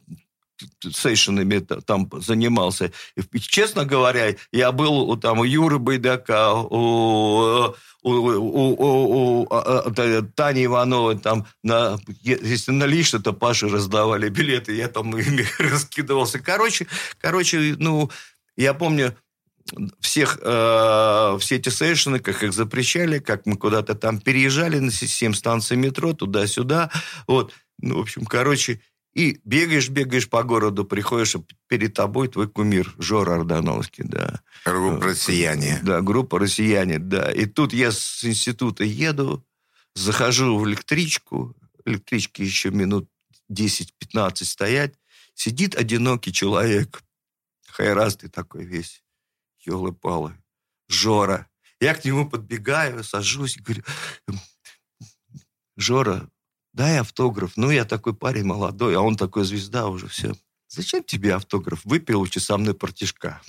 э, 0.83 0.91
сейшенами 0.93 1.59
там 1.59 2.09
занимался. 2.21 2.93
И, 3.17 3.39
честно 3.41 3.85
говоря, 3.85 4.35
я 4.53 4.73
был 4.73 5.11
у, 5.11 5.17
там, 5.17 5.41
у 5.41 5.45
Юры 5.45 5.79
Байдака, 5.79 6.55
у, 6.55 7.75
у, 8.07 8.11
у- 8.11 8.75
у- 8.75 9.43
у, 9.43 9.47
а, 9.51 9.83
а, 9.87 10.23
Тани 10.35 10.65
Ивановой, 10.65 11.19
там, 11.19 11.47
на, 11.65 11.99
если 12.23 12.71
налично, 12.71 13.21
то 13.21 13.33
Паше 13.33 13.69
раздавали 13.69 14.29
билеты, 14.29 14.75
я 14.77 14.89
там 14.89 15.11
ими 15.19 15.45
раскидывался. 15.59 16.39
Короче, 16.39 16.87
короче, 17.21 17.75
ну, 17.79 18.11
я 18.57 18.75
помню, 18.75 19.17
всех, 20.01 20.39
э, 20.41 21.37
все 21.41 21.57
эти 21.57 21.69
сейшены, 21.69 22.21
как 22.21 22.45
их 22.45 22.53
запрещали, 22.53 23.19
как 23.19 23.47
мы 23.47 23.57
куда-то 23.57 23.95
там 23.97 24.21
переезжали 24.21 24.79
на 24.79 24.93
7 24.93 25.35
станций 25.35 25.77
метро, 25.77 26.13
туда-сюда. 26.13 26.91
Вот. 27.27 27.53
Ну, 27.81 27.99
в 27.99 28.01
общем, 28.03 28.25
короче, 28.25 28.81
и 29.17 29.41
бегаешь, 29.45 29.89
бегаешь 29.89 30.29
по 30.29 30.43
городу, 30.43 30.85
приходишь, 30.85 31.37
а 31.37 31.43
перед 31.69 31.95
тобой 31.95 32.29
твой 32.29 32.51
кумир 32.51 32.95
Жора 32.99 33.37
Ордановский, 33.37 34.05
да. 34.05 34.43
Группа 34.67 35.07
«Россияне». 35.07 35.81
Да, 35.83 36.03
группа 36.03 36.39
«Россияне», 36.39 36.99
да. 36.99 37.33
И 37.33 37.47
тут 37.47 37.73
я 37.73 37.93
с 37.93 38.23
института 38.25 38.85
еду, 38.85 39.43
захожу 39.95 40.59
в 40.59 40.69
электричку, 40.69 41.57
электрички 41.87 42.43
еще 42.43 42.71
минут 42.71 43.09
10-15 43.51 44.45
стоять, 44.45 44.95
сидит 45.33 45.77
одинокий 45.77 46.31
человек, 46.31 47.03
хайрастый 47.69 48.29
такой 48.29 48.67
весь, 48.67 49.03
елы-палы, 49.61 50.37
Жора. 50.89 51.49
Я 51.81 51.95
к 51.95 52.05
нему 52.05 52.29
подбегаю, 52.29 53.03
сажусь 53.03 53.57
говорю, 53.57 53.83
Жора, 55.79 56.29
дай 56.77 56.99
автограф. 56.99 57.53
Ну, 57.57 57.71
я 57.71 57.85
такой 57.85 58.15
парень 58.15 58.45
молодой, 58.45 58.97
а 58.97 59.01
он 59.01 59.17
такой 59.17 59.45
звезда 59.45 59.89
уже, 59.89 60.09
все. 60.09 60.35
Зачем 60.69 61.03
тебе 61.03 61.35
автограф? 61.35 61.81
Выпил 61.85 62.21
со 62.41 62.59
мной 62.59 62.75
партишка. 62.75 63.41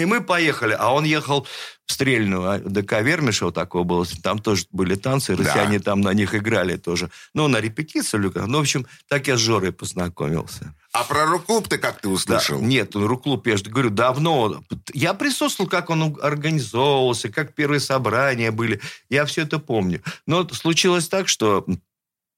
И 0.00 0.04
мы 0.06 0.20
поехали. 0.20 0.76
А 0.78 0.92
он 0.94 1.04
ехал 1.04 1.46
в 1.86 1.92
Стрельную, 1.92 2.48
а 2.48 2.58
ДК 2.58 3.00
Вермишева 3.02 3.52
такого 3.52 3.84
было. 3.84 4.06
Там 4.22 4.38
тоже 4.38 4.64
были 4.70 4.94
танцы, 4.94 5.36
Да. 5.36 5.44
россияне 5.44 5.80
там 5.80 6.00
на 6.00 6.14
них 6.14 6.34
играли 6.34 6.76
тоже. 6.76 7.10
Ну, 7.34 7.48
на 7.48 7.60
репетицию, 7.60 8.22
или 8.22 8.30
как. 8.30 8.46
ну, 8.46 8.58
в 8.58 8.60
общем, 8.62 8.86
так 9.08 9.26
я 9.28 9.36
с 9.36 9.40
Жорой 9.40 9.72
познакомился. 9.72 10.74
А 10.92 11.04
про 11.04 11.26
рок-клуб 11.26 11.68
ты 11.68 11.78
как 11.78 12.00
ты 12.00 12.08
Да, 12.08 12.14
услышал? 12.14 12.60
нет, 12.60 12.94
ну, 12.94 13.06
рок-клуб, 13.06 13.46
я 13.46 13.56
же 13.56 13.64
говорю, 13.64 13.90
давно. 13.90 14.62
Я 14.94 15.14
присутствовал, 15.14 15.68
как 15.68 15.90
он 15.90 16.16
организовывался, 16.22 17.28
как 17.28 17.54
первые 17.54 17.80
собрания 17.80 18.50
были. 18.50 18.80
Я 19.08 19.24
все 19.24 19.42
это 19.42 19.58
помню. 19.58 20.02
Но 20.26 20.48
случилось 20.48 21.08
так, 21.08 21.28
что 21.28 21.66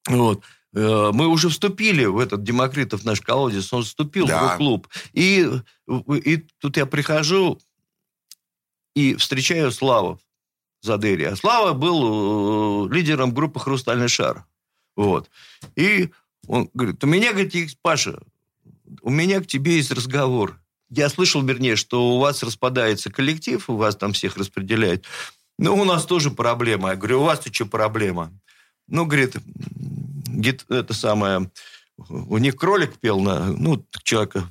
вот, 0.09 0.43
мы 0.73 1.27
уже 1.27 1.49
вступили 1.51 2.05
в 2.07 2.19
этот 2.19 2.43
Демокритов, 2.43 3.05
наш 3.05 3.21
колодец, 3.21 3.73
он 3.73 3.83
вступил 3.83 4.27
Да. 4.27 4.39
в 4.39 4.49
рок-клуб. 4.49 4.89
И, 5.13 5.47
и 6.25 6.37
тут 6.59 6.77
я 6.77 6.87
прихожу 6.87 7.61
и 8.95 9.15
встречаю 9.17 9.71
Славу 9.73 10.19
Задери. 10.81 11.25
А 11.25 11.37
Слава 11.37 11.75
был 11.75 12.87
э, 12.89 12.95
лидером 12.95 13.33
группы 13.33 13.61
«Хрустальный 13.61 14.09
шар». 14.09 14.45
Вот. 14.97 15.31
И 15.77 16.11
он 16.47 16.69
говорит, 16.75 17.03
у 17.05 17.07
меня, 17.07 17.33
говорит, 17.33 17.55
есть, 17.55 17.79
Паша, 17.81 18.19
у 19.01 19.11
меня 19.11 19.41
к 19.41 19.47
тебе 19.47 19.77
есть 19.77 19.91
разговор. 19.91 20.59
Я 20.91 21.09
слышал, 21.09 21.43
вернее, 21.43 21.77
что 21.77 22.11
у 22.17 22.19
вас 22.19 22.43
распадается 22.43 23.11
коллектив, 23.11 23.69
у 23.71 23.77
вас 23.77 23.97
там 23.97 24.13
всех 24.13 24.37
распределяют. 24.37 25.07
Ну, 25.59 25.75
у 25.77 25.85
нас 25.85 26.05
тоже 26.05 26.31
проблема. 26.31 26.91
Я 26.91 26.97
говорю, 26.97 27.21
у 27.21 27.25
вас-то 27.25 27.53
что 27.53 27.67
проблема? 27.67 28.33
Ну, 28.89 29.07
говорит, 29.07 29.37
гит- 30.41 30.65
это 30.69 30.95
самое, 30.95 31.51
у 32.09 32.39
них 32.39 32.57
кролик 32.57 32.99
пел 32.99 33.21
на, 33.21 33.47
ну, 33.47 33.87
человека, 34.03 34.49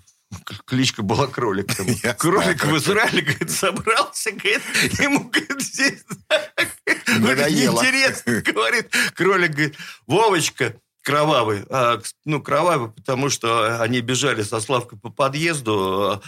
кличка 0.65 1.01
была 1.03 1.27
кролик. 1.27 1.75
Там. 1.75 1.87
Я 2.03 2.13
Кролик 2.13 2.61
знаю. 2.61 2.75
в 2.75 2.77
Израиле, 2.79 3.21
говорит, 3.21 3.51
собрался, 3.51 4.31
говорит, 4.31 4.61
ему, 4.99 5.29
говорит, 5.29 5.61
здесь 5.61 6.03
Надоело. 7.19 7.79
интересно, 7.81 8.41
говорит, 8.53 8.93
кролик, 9.15 9.51
говорит, 9.51 9.75
Вовочка, 10.07 10.75
кровавый, 11.03 11.65
а, 11.69 11.99
ну, 12.25 12.41
кровавый, 12.41 12.91
потому 12.91 13.29
что 13.29 13.81
они 13.81 14.01
бежали 14.01 14.43
со 14.43 14.59
Славкой 14.61 14.99
по 14.99 15.09
подъезду, 15.09 16.11
а, 16.13 16.21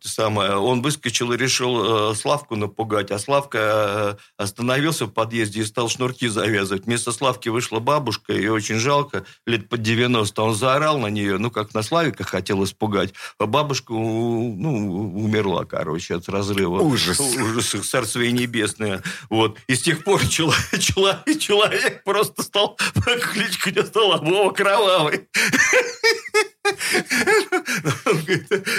самое, 0.00 0.56
он 0.56 0.82
выскочил 0.82 1.32
и 1.32 1.36
решил 1.36 2.10
э, 2.10 2.14
Славку 2.14 2.56
напугать, 2.56 3.10
а 3.10 3.18
Славка 3.18 3.58
э, 3.58 4.42
остановился 4.42 5.06
в 5.06 5.10
подъезде 5.10 5.60
и 5.60 5.64
стал 5.64 5.88
шнурки 5.88 6.28
завязывать. 6.28 6.84
Вместо 6.86 7.12
Славки 7.12 7.48
вышла 7.48 7.78
бабушка, 7.78 8.32
и 8.32 8.48
очень 8.48 8.76
жалко, 8.76 9.24
лет 9.46 9.68
под 9.68 9.82
90, 9.82 10.42
он 10.42 10.54
заорал 10.54 10.98
на 10.98 11.06
нее, 11.06 11.38
ну, 11.38 11.50
как 11.50 11.74
на 11.74 11.82
Славика 11.82 12.24
хотел 12.24 12.64
испугать, 12.64 13.14
а 13.38 13.46
бабушка, 13.46 13.92
ну, 13.92 15.12
умерла, 15.16 15.64
короче, 15.64 16.16
от 16.16 16.28
разрыва. 16.28 16.80
Ужас. 16.80 17.20
Ужас, 17.20 17.74
царствие 17.88 18.32
небесное. 18.32 19.02
Вот. 19.30 19.58
И 19.68 19.74
с 19.74 19.82
тех 19.82 20.04
пор 20.04 20.26
человек, 20.26 20.80
человек, 20.80 21.38
человек 21.38 22.04
просто 22.04 22.42
стал, 22.42 22.76
кличка 23.32 23.70
у 23.70 23.72
него 23.72 23.86
стала 23.86 24.16
Вова 24.18 24.50
Кровавый. 24.52 25.28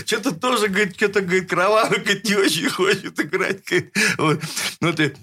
Что-то 0.05 0.31
тоже, 0.33 0.67
говорит, 0.67 0.95
что-то, 0.95 1.21
говорит, 1.21 1.49
кровавый, 1.49 1.99
говорит, 1.99 2.23
не 2.25 2.35
очень 2.35 2.69
хочет 2.69 3.19
играть. 3.19 3.63
говорит. 3.65 3.93
Вот. 4.17 4.41
Ну, 4.81 4.93
ты... 4.93 5.15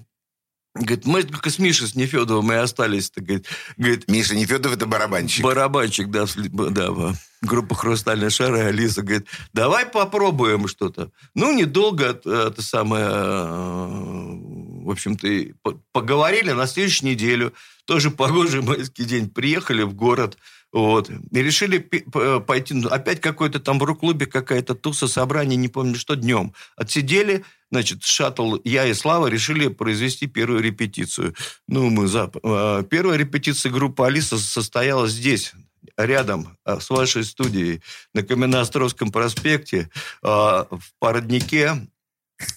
Говорит, 0.74 1.06
мы 1.06 1.22
только 1.22 1.50
с 1.50 1.60
Мишей, 1.60 1.86
с 1.86 1.94
Нефедовым 1.94 2.50
и 2.50 2.56
остались. 2.56 3.08
-то, 3.10 3.20
говорит, 3.20 3.46
говорит, 3.76 4.08
Миша 4.08 4.34
Нефедов 4.34 4.74
это 4.74 4.86
барабанщик. 4.86 5.44
барабанщик, 5.44 6.10
да, 6.10 6.26
да, 6.36 7.14
группа 7.42 7.76
«Хрустальный 7.76 8.30
шар», 8.30 8.56
и 8.56 8.60
Алиса 8.60 9.02
говорит, 9.02 9.28
давай 9.52 9.86
попробуем 9.86 10.66
что-то. 10.66 11.12
Ну, 11.34 11.52
недолго 11.52 12.20
э, 12.24 12.48
это 12.48 12.60
самое, 12.60 13.06
э, 13.06 14.84
в 14.84 14.90
общем-то, 14.90 15.76
поговорили 15.92 16.50
на 16.50 16.66
следующую 16.66 17.10
неделю. 17.10 17.54
Тоже 17.84 18.10
погожий 18.10 18.60
майский 18.62 19.04
день. 19.04 19.30
Приехали 19.30 19.82
в 19.82 19.94
город, 19.94 20.38
вот, 20.74 21.08
и 21.08 21.42
решили 21.42 21.78
п- 21.78 22.40
пойти, 22.40 22.74
ну, 22.74 22.88
опять 22.88 23.20
какой-то 23.20 23.60
там 23.60 23.78
в 23.78 23.84
рок-клубе 23.84 24.26
какая-то 24.26 24.74
туса, 24.74 25.06
собрание, 25.06 25.56
не 25.56 25.68
помню 25.68 25.94
что, 25.94 26.16
днем. 26.16 26.52
Отсидели, 26.76 27.44
значит, 27.70 28.02
шаттл, 28.02 28.56
я 28.64 28.84
и 28.84 28.92
Слава 28.92 29.28
решили 29.28 29.68
произвести 29.68 30.26
первую 30.26 30.60
репетицию. 30.60 31.34
Ну, 31.68 31.90
мы 31.90 32.08
за... 32.08 32.30
э, 32.42 32.82
Первая 32.90 33.16
репетиция 33.16 33.70
группы 33.70 34.04
«Алиса» 34.04 34.36
состоялась 34.36 35.12
здесь, 35.12 35.52
рядом 35.96 36.58
э, 36.66 36.80
с 36.80 36.90
вашей 36.90 37.22
студией, 37.22 37.80
на 38.12 38.24
Каменноостровском 38.24 39.12
проспекте, 39.12 39.90
э, 40.22 40.26
в 40.26 40.82
Породнике. 40.98 41.86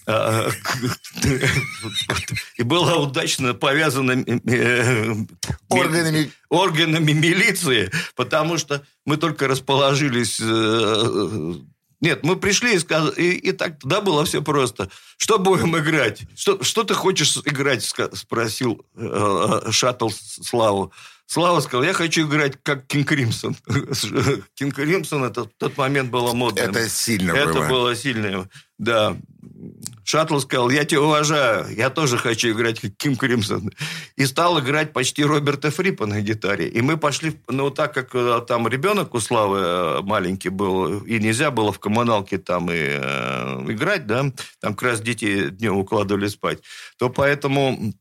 Э, 0.06 0.50
И 2.56 2.62
была 2.62 2.96
удачно 2.96 3.54
повязана 3.54 4.12
э, 4.12 5.14
Органами 5.68 6.30
органами 6.48 7.12
милиции, 7.12 7.90
потому 8.16 8.58
что 8.58 8.82
мы 9.04 9.16
только 9.16 9.48
расположились... 9.48 10.38
э, 10.40 11.54
Нет, 12.00 12.24
мы 12.24 12.36
пришли 12.36 12.74
и 12.74 12.78
сказали... 12.78 13.14
И, 13.16 13.48
и 13.48 13.52
так 13.52 13.78
тогда 13.80 14.00
было 14.00 14.24
все 14.24 14.42
просто. 14.42 14.90
Что 15.16 15.38
будем 15.38 15.76
играть? 15.76 16.22
Что, 16.36 16.62
что 16.62 16.84
ты 16.84 16.94
хочешь 16.94 17.36
играть? 17.44 17.84
Спросил 17.84 18.84
э, 18.96 19.62
э, 19.66 19.70
Шаттл 19.70 20.08
Славу. 20.10 20.92
Слава 21.30 21.60
сказал, 21.60 21.84
я 21.84 21.92
хочу 21.92 22.26
играть 22.26 22.54
как 22.62 22.86
Кинг 22.86 23.08
Кримсон. 23.08 23.54
Кинг 24.54 24.74
Кримсон, 24.74 25.24
это 25.24 25.44
в 25.44 25.50
тот 25.58 25.76
момент 25.76 26.10
было 26.10 26.32
модно. 26.32 26.58
это 26.58 26.88
сильно 26.88 27.32
Это 27.32 27.52
было. 27.52 27.68
было 27.68 27.94
сильно, 27.94 28.48
да. 28.78 29.14
Шаттл 30.04 30.38
сказал, 30.38 30.70
я 30.70 30.86
тебя 30.86 31.02
уважаю, 31.02 31.66
я 31.76 31.90
тоже 31.90 32.16
хочу 32.16 32.52
играть 32.52 32.80
как 32.80 32.96
Ким 32.96 33.14
Кримсон. 33.14 33.70
И 34.16 34.24
стал 34.24 34.58
играть 34.58 34.94
почти 34.94 35.22
Роберта 35.22 35.70
Фрипа 35.70 36.06
на 36.06 36.22
гитаре. 36.22 36.66
И 36.66 36.80
мы 36.80 36.96
пошли, 36.96 37.38
ну, 37.46 37.70
так 37.70 37.92
как 37.92 38.14
э, 38.14 38.40
там 38.48 38.66
ребенок 38.66 39.12
у 39.12 39.20
Славы 39.20 39.58
э, 39.58 40.00
маленький 40.00 40.48
был, 40.48 41.00
и 41.00 41.18
нельзя 41.18 41.50
было 41.50 41.72
в 41.72 41.78
коммуналке 41.78 42.38
там 42.38 42.70
и 42.70 42.76
э, 42.78 43.64
играть, 43.70 44.06
да, 44.06 44.32
там 44.60 44.72
как 44.74 44.82
раз 44.82 45.02
дети 45.02 45.50
днем 45.50 45.76
укладывали 45.76 46.28
спать, 46.28 46.60
то 46.98 47.10
поэтому 47.10 47.92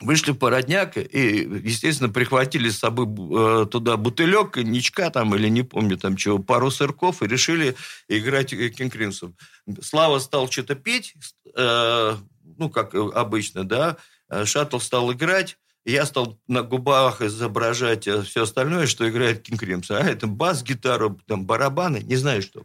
вышли 0.00 0.32
в 0.32 0.36
породняк 0.36 0.96
и, 0.96 1.48
естественно, 1.62 2.08
прихватили 2.08 2.68
с 2.68 2.78
собой 2.78 3.06
э, 3.06 3.66
туда 3.66 3.96
бутылек, 3.96 4.52
коньячка 4.52 5.10
там, 5.10 5.34
или 5.34 5.48
не 5.48 5.62
помню 5.62 5.96
там 5.98 6.16
чего, 6.16 6.38
пару 6.38 6.70
сырков, 6.70 7.22
и 7.22 7.26
решили 7.26 7.76
играть 8.08 8.52
э, 8.52 8.68
King 8.70 8.92
Crimson. 8.92 9.36
Слава 9.82 10.18
стал 10.18 10.50
что-то 10.50 10.74
петь, 10.74 11.14
э, 11.54 12.16
ну, 12.58 12.70
как 12.70 12.94
обычно, 12.94 13.64
да, 13.64 13.96
Э, 14.30 14.44
Шаттл 14.44 14.78
стал 14.78 15.12
играть, 15.12 15.58
я 15.84 16.06
стал 16.06 16.38
на 16.46 16.62
губах 16.62 17.20
изображать 17.20 18.06
все 18.26 18.42
остальное, 18.42 18.86
что 18.86 19.08
играет 19.08 19.42
King 19.42 19.60
Crimson. 19.60 19.96
А 19.96 20.00
это 20.00 20.26
бас, 20.26 20.62
гитару, 20.62 21.18
там, 21.26 21.44
барабаны, 21.44 21.98
не 21.98 22.16
знаю 22.16 22.42
что. 22.42 22.64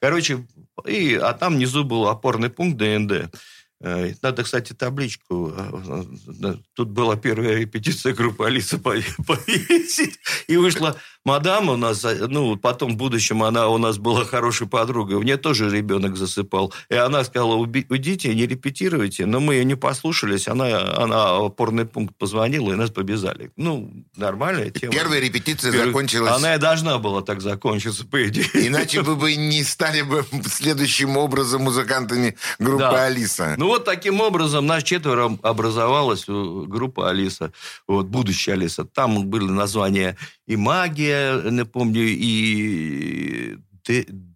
Короче, 0.00 0.46
и, 0.86 1.14
а 1.14 1.32
там 1.34 1.56
внизу 1.56 1.84
был 1.84 2.08
опорный 2.08 2.50
пункт 2.50 2.78
ДНД. 2.78 3.34
Э, 3.82 4.14
Надо, 4.22 4.42
кстати, 4.42 4.72
табличку. 4.74 5.52
э, 5.56 6.04
э, 6.44 6.54
Тут 6.74 6.88
была 6.90 7.16
первая 7.16 7.58
репетиция 7.58 8.14
группы 8.14 8.46
Алиса 8.46 8.76
пове- 8.78 9.04
повесить. 9.26 10.18
И 10.48 10.56
вышла 10.56 10.96
мадам 11.24 11.68
у 11.68 11.76
нас, 11.76 12.04
э, 12.04 12.26
ну, 12.28 12.56
потом 12.56 12.92
в 12.92 12.96
будущем 12.96 13.42
она 13.42 13.68
у 13.68 13.78
нас 13.78 13.98
была 13.98 14.24
хорошей 14.24 14.66
подругой. 14.66 15.16
У 15.16 15.22
нее 15.22 15.36
тоже 15.36 15.70
ребенок 15.70 16.16
засыпал. 16.16 16.72
И 16.88 16.94
она 16.94 17.24
сказала, 17.24 17.54
«Уби- 17.54 17.86
уйдите, 17.88 18.34
не 18.34 18.46
репетируйте. 18.46 19.26
Но 19.26 19.40
мы 19.40 19.54
ее 19.54 19.64
не 19.64 19.74
послушались. 19.76 20.48
Она, 20.48 20.96
она 20.96 21.34
в 21.34 21.44
опорный 21.44 21.84
пункт 21.86 22.14
позвонила, 22.16 22.72
и 22.72 22.76
нас 22.76 22.90
побежали. 22.90 23.50
Ну, 23.56 23.92
нормальная 24.16 24.70
тема. 24.70 24.92
Первая 24.92 25.20
репетиция 25.20 25.72
Первый- 25.72 25.86
закончилась... 25.88 26.32
Она 26.32 26.54
и 26.54 26.58
должна 26.58 26.98
была 26.98 27.22
так 27.22 27.40
закончиться, 27.40 28.04
по 28.06 28.26
идее. 28.26 28.46
Иначе 28.54 29.02
вы 29.02 29.16
бы 29.16 29.34
не 29.36 29.62
стали 29.64 30.02
бы 30.02 30.24
следующим 30.46 31.16
образом 31.16 31.62
музыкантами 31.62 32.36
группы 32.58 32.78
Да. 32.82 33.04
Алиса. 33.06 33.54
Ну 33.58 33.66
вот 33.66 33.84
таким 33.84 34.20
образом 34.20 34.66
нас 34.66 34.82
четверо 34.82 35.38
образовалась 35.42 36.24
э, 36.28 36.64
группа 36.66 37.10
Алиса, 37.10 37.52
вот 37.86 38.06
будущая 38.06 38.54
Алиса. 38.54 38.84
Там 38.84 39.26
были 39.26 39.44
названия 39.44 40.16
и 40.52 40.56
магия, 40.56 41.34
напомню, 41.34 42.02
и 42.06 43.58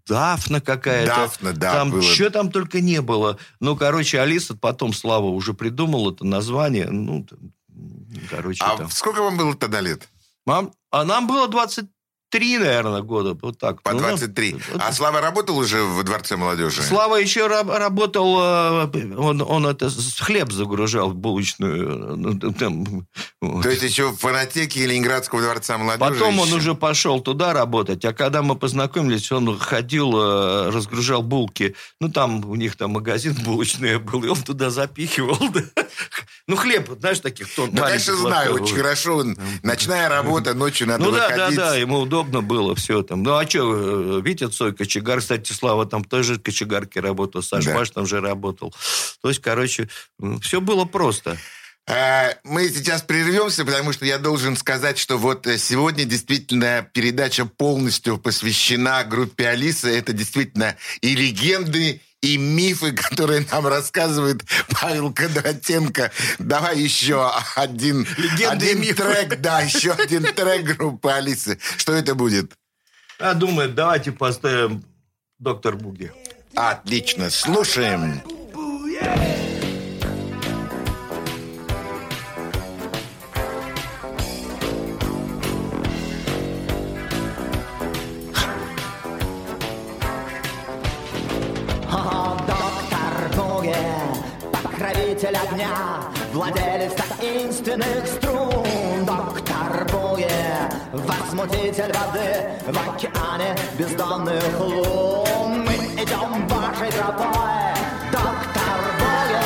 Дафна 0.07 0.61
какая-то. 0.61 1.15
Дафна, 1.15 1.53
да, 1.53 1.73
Там 1.73 1.91
было. 1.91 2.03
что 2.03 2.31
там 2.31 2.51
только 2.51 2.81
не 2.81 3.01
было. 3.03 3.39
Ну, 3.61 3.77
короче, 3.77 4.21
Алиса, 4.21 4.55
потом 4.57 4.93
Слава 4.93 5.27
уже 5.27 5.53
придумал 5.53 6.13
это 6.13 6.25
название. 6.25 6.89
Ну, 6.91 7.27
короче, 8.31 8.63
А 8.65 8.77
там. 8.77 8.91
сколько 8.91 9.23
вам 9.23 9.37
было 9.37 9.55
тогда 9.55 9.81
лет? 9.81 10.09
Мам, 10.45 10.73
а 10.91 11.05
нам 11.05 11.27
было 11.27 11.49
23, 12.33 12.59
наверное, 12.59 13.03
года. 13.03 13.37
Вот 13.41 13.59
так. 13.59 13.83
По 13.83 13.93
Ну, 13.93 13.99
23. 14.01 14.53
вот 14.73 14.83
А 14.83 14.93
Слава 14.93 15.21
работал 15.21 15.57
уже 15.59 15.83
в 15.85 16.03
Дворце 16.03 16.37
молодежи? 16.37 16.83
Слава 16.83 17.17
еще 17.17 17.47
раб- 17.47 17.71
работал, 17.71 18.37
э, 18.41 19.15
он, 19.17 19.43
он 19.43 19.67
это 19.67 19.89
хлеб 20.19 20.51
загружал 20.53 21.11
в 21.11 21.15
булочную. 21.15 22.17
ну, 22.17 22.35
там, 22.53 23.07
вот. 23.41 23.63
То 23.63 23.71
есть 23.71 23.83
еще 23.83 24.11
в 24.11 24.17
фанатеке 24.17 24.87
Ленинградского 24.87 25.41
Дворца 25.41 25.79
молодежи? 25.79 26.15
Потом 26.15 26.39
он 26.41 26.47
еще? 26.49 26.57
уже 26.57 26.75
пошел 26.75 27.21
туда 27.21 27.53
работать, 27.53 28.05
а 28.05 28.13
когда 28.13 28.43
мы 28.43 28.57
познакомились, 28.57 29.31
он 29.31 29.57
ходил, 29.59 30.13
э, 30.17 30.71
разгружал 30.71 31.23
булки. 31.23 31.75
Ну, 32.01 32.09
там 32.11 32.45
у 32.45 32.57
них 32.57 32.77
там 32.77 32.91
магазин 32.91 33.35
булочный 33.45 33.99
был, 33.99 34.25
и 34.25 34.29
он 34.29 34.43
туда 34.43 34.71
запихивал. 34.71 35.39
да. 35.51 35.63
Ну, 36.49 36.57
хлеб, 36.57 36.91
знаешь, 37.01 37.21
таких 37.21 37.53
тон 37.55 37.71
Ну, 37.73 37.83
конечно, 37.83 38.15
знаю, 38.17 38.55
очень 38.55 38.77
хорошо. 38.77 39.17
Он- 39.19 39.37
Ночная 39.63 40.09
работа, 40.09 40.55
ночью 40.55 40.87
надо 40.89 41.05
Ну 41.05 41.11
да, 41.13 41.29
да, 41.29 41.35
выходить. 41.37 41.57
да, 41.59 41.77
ему 41.77 41.99
удобно 42.01 42.16
было 42.25 42.75
все 42.75 43.03
там. 43.03 43.23
Ну 43.23 43.37
а 43.37 43.49
что, 43.49 44.19
Витя 44.19 44.49
Цой, 44.49 44.75
кочегар, 44.75 45.21
кстати, 45.21 45.53
Слава 45.53 45.87
там 45.87 46.05
тоже 46.05 46.39
кочегарки 46.39 46.99
работал, 46.99 47.43
Саша 47.43 47.71
Да. 47.71 47.75
Паш 47.77 47.91
там 47.91 48.07
же 48.07 48.21
работал. 48.21 48.75
То 49.23 49.29
есть, 49.29 49.41
короче, 49.41 49.89
все 50.41 50.61
было 50.61 50.85
просто. 50.85 51.37
А, 51.89 52.35
Мы 52.43 52.69
сейчас 52.69 53.03
прервемся, 53.03 53.65
потому 53.65 53.93
что 53.93 54.05
я 54.05 54.19
должен 54.19 54.57
сказать, 54.57 54.99
что 54.99 55.19
вот 55.19 55.47
э, 55.47 55.57
сегодня 55.57 56.05
действительно 56.05 56.89
передача 56.93 57.45
полностью 57.45 58.19
посвящена 58.19 59.05
группе 59.05 59.47
Алиса. 59.49 59.89
Это 59.89 60.13
действительно 60.13 60.77
и 61.01 61.15
легенды, 61.15 62.01
и 62.27 62.37
мифы, 62.39 62.93
которые 62.93 63.47
нам 63.53 63.67
рассказывает 63.67 64.43
Павел 64.69 65.13
Кондратенко. 65.13 66.11
Давай 66.39 66.79
еще 66.79 67.31
один, 67.55 68.07
Легенды 68.17 68.71
один 68.71 68.95
трек, 68.95 69.41
да, 69.41 69.61
еще 69.61 69.93
один 69.93 70.25
трек 70.25 70.77
группы 70.77 71.11
Алисы. 71.11 71.59
Что 71.77 71.93
это 71.93 72.15
будет? 72.15 72.53
Я 73.21 73.35
думаю, 73.35 73.71
давайте 73.71 74.13
поставим 74.13 74.85
доктор 75.39 75.77
Буги. 75.77 76.13
Отлично, 76.55 77.31
слушаем. 77.31 78.23
О, 78.25 78.46
таинственных 97.77 98.07
струн. 98.07 99.05
Доктор 99.05 99.87
Буги, 99.93 100.29
возмутитель 100.93 101.93
воды 101.93 102.49
в 102.67 102.77
океане 102.77 103.55
бездонных 103.79 104.61
лун. 104.61 105.65
Мы 105.65 105.75
идем 106.03 106.47
вашей 106.49 106.91
тропой, 106.91 107.75
доктор 108.13 108.81
Буги. 108.99 109.45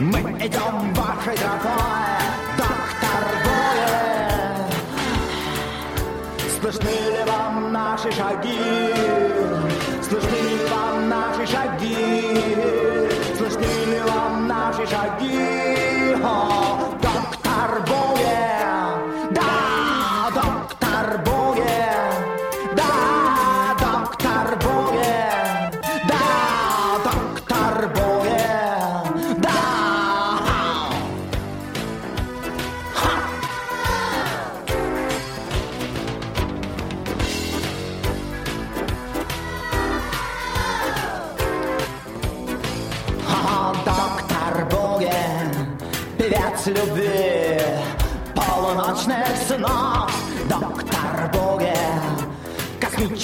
Мы 0.00 0.20
идем 0.46 0.94
вашей 0.94 1.36
тропой, 1.36 2.18
доктор 2.56 3.24
Буги. 3.44 3.94
Слышны 6.60 6.90
ли 6.90 7.24
вам 7.26 7.72
наши 7.72 8.12
шаги? 8.12 8.93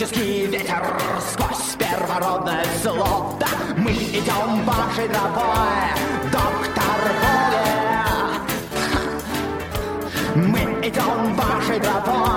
Космический 0.00 0.46
ветер 0.46 0.82
сквозь 1.30 1.76
первородных 1.76 2.64
слов 2.82 3.38
Да, 3.38 3.48
мы 3.76 3.90
идем 3.92 4.64
вашей 4.64 5.06
тропой, 5.08 5.92
доктор 6.32 7.00
Боге 7.20 7.68
Мы 10.36 10.60
идем 10.88 11.34
вашей 11.34 11.80
тропой, 11.80 12.29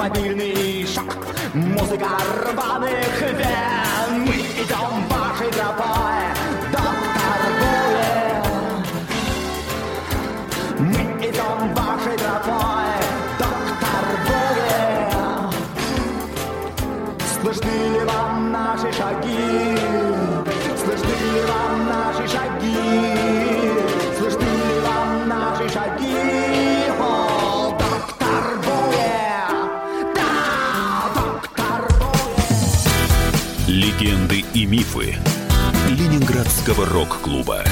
автомобильный 0.00 0.86
шаг, 0.86 1.14
музыка 1.52 2.08
рваных 2.46 3.20
вен. 3.20 3.69
Ленинградского 36.60 36.86
рок-клуба. 36.86 37.64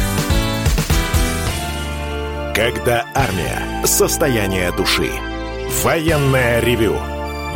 Когда 2.55 3.05
армия. 3.15 3.85
Состояние 3.85 4.73
души. 4.73 5.11
Военное 5.83 6.61
ревю. 6.61 6.97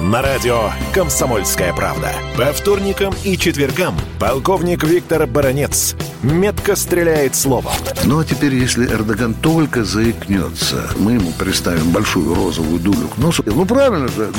На 0.00 0.20
радио 0.20 0.70
«Комсомольская 0.92 1.72
правда». 1.72 2.12
По 2.36 2.52
вторникам 2.52 3.14
и 3.24 3.38
четвергам 3.38 3.94
полковник 4.18 4.84
Виктор 4.84 5.26
Баранец 5.26 5.94
метко 6.22 6.76
стреляет 6.76 7.34
словом. 7.34 7.72
Ну 8.04 8.20
а 8.20 8.24
теперь, 8.24 8.54
если 8.54 8.86
Эрдоган 8.86 9.34
только 9.34 9.84
заикнется, 9.84 10.90
мы 10.98 11.12
ему 11.12 11.32
приставим 11.32 11.92
большую 11.92 12.34
розовую 12.34 12.80
дулю 12.80 13.08
к 13.08 13.16
носу. 13.18 13.42
Ну 13.46 13.64
правильно 13.64 14.08
же. 14.08 14.30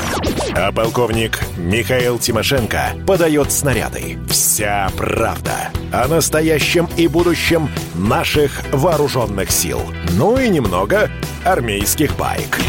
А 0.56 0.72
полковник 0.72 1.40
Михаил 1.58 2.20
Тимошенко 2.20 2.94
подает 3.08 3.52
снаряды. 3.52 4.20
Вся 4.30 4.90
правда 4.96 5.72
о 5.92 6.08
настоящем 6.08 6.88
и 6.96 7.08
будущем 7.08 7.70
наших 7.96 8.62
вооруженных 8.72 9.50
сил. 9.50 9.82
Ну 10.12 10.38
и 10.38 10.50
немного 10.50 11.10
армейских 11.44 12.16
байк. 12.18 12.60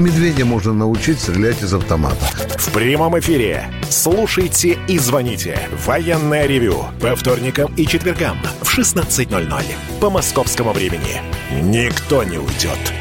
Медведя 0.00 0.44
можно 0.44 0.72
научить 0.72 1.20
стрелять 1.20 1.62
из 1.62 1.74
автомата. 1.74 2.26
В 2.56 2.72
прямом 2.72 3.18
эфире. 3.18 3.70
Слушайте 3.90 4.78
и 4.88 4.98
звоните. 4.98 5.58
Военное 5.84 6.46
ревю. 6.46 6.84
По 7.00 7.14
вторникам 7.16 7.72
и 7.76 7.86
четвергам 7.86 8.38
в 8.62 8.78
16.00 8.78 9.64
по 10.00 10.10
московскому 10.10 10.72
времени. 10.72 11.20
Никто 11.62 12.24
не 12.24 12.38
уйдет 12.38 12.92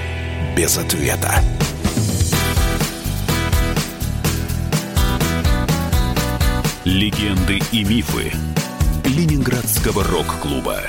без 0.55 0.77
ответа. 0.77 1.41
Легенды 6.85 7.59
и 7.71 7.83
мифы 7.83 8.31
Ленинградского 9.05 10.03
рок-клуба. 10.03 10.83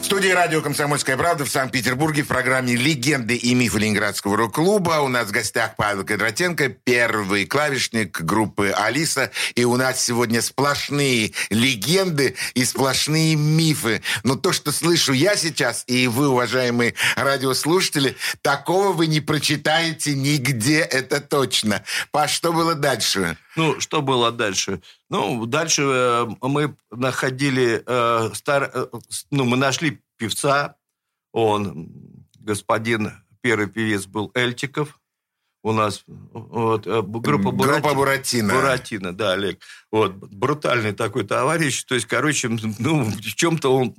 В 0.00 0.04
студии 0.04 0.28
радио 0.28 0.62
«Комсомольская 0.62 1.16
правда» 1.16 1.44
в 1.44 1.50
Санкт-Петербурге 1.50 2.22
в 2.22 2.28
программе 2.28 2.76
«Легенды 2.76 3.34
и 3.34 3.54
мифы 3.54 3.80
Ленинградского 3.80 4.36
рок-клуба». 4.36 5.00
У 5.00 5.08
нас 5.08 5.26
в 5.26 5.32
гостях 5.32 5.74
Павел 5.76 6.04
Кондратенко, 6.04 6.68
первый 6.68 7.44
клавишник 7.44 8.20
группы 8.20 8.70
«Алиса». 8.70 9.32
И 9.56 9.64
у 9.64 9.76
нас 9.76 10.00
сегодня 10.00 10.42
сплошные 10.42 11.32
легенды 11.50 12.36
и 12.54 12.64
сплошные 12.64 13.34
мифы. 13.34 14.00
Но 14.22 14.36
то, 14.36 14.52
что 14.52 14.70
слышу 14.70 15.12
я 15.12 15.34
сейчас, 15.34 15.82
и 15.88 16.06
вы, 16.06 16.28
уважаемые 16.28 16.94
радиослушатели, 17.16 18.16
такого 18.42 18.92
вы 18.92 19.08
не 19.08 19.20
прочитаете 19.20 20.14
нигде, 20.14 20.78
это 20.82 21.20
точно. 21.20 21.82
Паш, 22.12 22.30
что 22.30 22.52
было 22.52 22.76
дальше? 22.76 23.36
Ну, 23.58 23.80
что 23.80 24.02
было 24.02 24.30
дальше? 24.30 24.80
Ну, 25.10 25.44
дальше 25.44 25.82
э, 25.82 26.26
мы 26.42 26.76
находили 26.92 27.82
э, 27.84 28.30
стар, 28.34 28.70
э, 28.72 28.86
ну, 29.32 29.44
мы 29.44 29.56
нашли 29.56 30.00
певца. 30.16 30.76
Он, 31.32 31.90
господин, 32.38 33.12
первый 33.40 33.66
певец 33.66 34.06
был 34.06 34.30
Эльтиков. 34.34 35.00
У 35.64 35.72
нас 35.72 36.04
вот, 36.06 36.86
э, 36.86 37.02
группа 37.02 37.50
Группа 37.50 37.50
Бурати- 37.50 37.94
Буратино. 37.94 38.54
Буратино, 38.54 39.12
да, 39.12 39.32
Олег. 39.32 39.58
Вот, 39.90 40.12
брутальный 40.14 40.92
такой 40.92 41.24
товарищ. 41.24 41.82
То 41.82 41.96
есть, 41.96 42.06
короче, 42.06 42.48
ну, 42.78 43.04
в 43.06 43.20
чем-то 43.20 43.74
он 43.74 43.96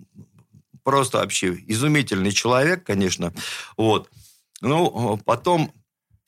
просто 0.84 1.18
вообще 1.18 1.54
изумительный 1.68 2.32
человек, 2.32 2.86
конечно. 2.86 3.34
Вот. 3.76 4.10
Ну, 4.62 5.20
потом 5.26 5.74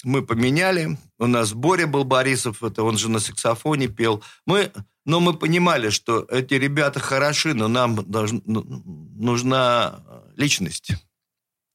мы 0.04 0.22
поменяли. 0.22 0.98
У 1.20 1.28
нас 1.28 1.54
Боря 1.54 1.88
был 1.88 2.04
Борисов, 2.04 2.64
это 2.64 2.84
он 2.84 2.98
же 2.98 3.10
на 3.10 3.20
саксофоне 3.20 3.88
пел. 3.88 4.24
Мы, 4.46 4.72
но 5.06 5.20
мы 5.20 5.34
понимали, 5.34 5.90
что 5.90 6.26
эти 6.30 6.56
ребята 6.56 7.00
хороши, 7.00 7.54
но 7.54 7.68
нам 7.68 8.00
должн- 8.00 8.44
ну, 8.46 8.64
нужна 9.16 10.04
личность. 10.36 10.92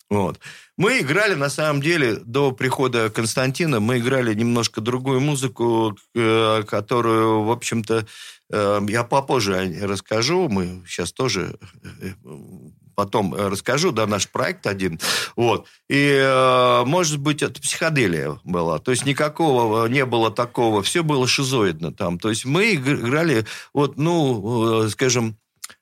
Вот. 0.09 0.39
Мы 0.77 1.01
играли, 1.01 1.35
на 1.35 1.49
самом 1.51 1.83
деле, 1.83 2.17
до 2.17 2.53
прихода 2.53 3.11
Константина, 3.11 3.81
мы 3.81 3.99
играли 3.99 4.35
немножко 4.35 4.81
другую 4.81 5.21
музыку, 5.21 5.97
э, 6.15 6.63
которую, 6.63 7.43
в 7.43 7.51
общем-то, 7.51 8.07
э, 8.53 8.81
я 8.89 9.03
попозже 9.03 9.77
расскажу. 9.83 10.49
Мы 10.49 10.85
сейчас 10.87 11.13
тоже 11.13 11.59
э, 11.83 12.13
потом 12.97 13.35
э, 13.35 13.49
расскажу, 13.49 13.93
да, 13.93 14.07
наш 14.07 14.29
проект 14.29 14.67
один. 14.67 14.99
Вот. 15.37 15.67
И, 15.89 16.19
э, 16.21 16.85
может 16.85 17.21
быть, 17.21 17.43
это 17.43 17.61
психоделия 17.61 18.41
была. 18.43 18.81
То 18.81 18.91
есть 18.91 19.07
никакого 19.07 19.87
не 19.87 20.05
было 20.05 20.33
такого. 20.33 20.83
Все 20.83 21.05
было 21.05 21.29
шизоидно 21.29 21.93
там. 21.93 22.19
То 22.19 22.31
есть 22.31 22.45
мы 22.45 22.73
игр- 22.73 23.01
играли, 23.07 23.47
вот, 23.73 23.97
ну, 23.97 24.87
э, 24.87 24.89
скажем, 24.89 25.37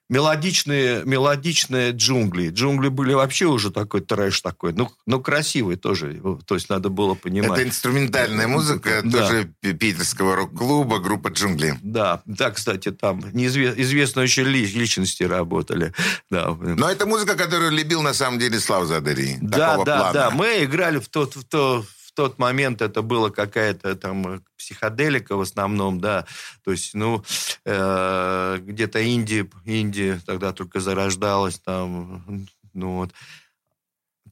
мелодичные, 0.09 1.03
мелодичные 1.05 1.93
джунгли. 1.93 2.51
Джунгли 2.51 2.89
были 2.89 3.15
вообще 3.15 3.47
уже 3.47 3.71
такой 3.71 4.01
трэш 4.01 4.41
такой. 4.41 4.73
Ну, 4.73 4.91
ну 5.07 5.21
красивый 5.21 5.77
тоже. 5.77 6.21
То 6.47 6.55
есть 6.55 6.69
надо 6.69 6.89
было 6.89 7.15
понимать. 7.15 7.59
Это 7.61 7.69
инструментальная 7.69 8.47
музыка, 8.47 9.01
Да. 9.05 9.19
тоже 9.29 9.53
пи- 9.61 9.73
питерского 9.73 10.37
рок-клуба, 10.37 10.99
группа 10.99 11.29
«Джунгли». 11.29 11.79
Да, 11.83 12.23
да, 12.27 12.51
кстати, 12.51 12.91
там 12.93 13.21
неизве- 13.33 13.75
известные 13.81 14.27
ли- 14.27 14.67
личности 14.67 15.23
работали. 15.23 15.93
Да. 16.31 16.55
Но 16.61 16.91
это 16.91 17.07
музыка, 17.07 17.35
которую 17.37 17.71
любил 17.73 18.03
на 18.03 18.15
самом 18.15 18.39
деле 18.39 18.61
Слав 18.61 18.87
Задарий. 18.87 19.39
Да, 19.41 19.71
Такого 19.71 19.85
да, 19.87 19.99
плана. 19.99 20.13
да. 20.13 20.31
Мы 20.31 20.65
играли 20.65 20.99
в 20.99 21.09
тот, 21.09 21.35
в 21.37 21.45
то, 21.45 21.85
в 22.04 22.04
тот 22.15 22.39
момент, 22.39 22.83
это 22.83 23.03
было 23.03 23.31
какая-то 23.31 23.97
там 23.97 24.27
э, 24.27 24.41
психоделика 24.57 25.37
в 25.37 25.41
основном, 25.41 26.01
да. 26.01 26.27
То 26.65 26.71
есть, 26.71 26.95
ну, 26.95 27.23
э, 27.65 28.59
где-то 28.61 29.01
Индия, 29.01 29.49
Индия 29.65 30.21
тогда 30.27 30.53
только 30.53 30.81
зарождалась 30.81 31.59
там, 31.59 32.47
ну 32.73 32.97
вот. 32.97 33.13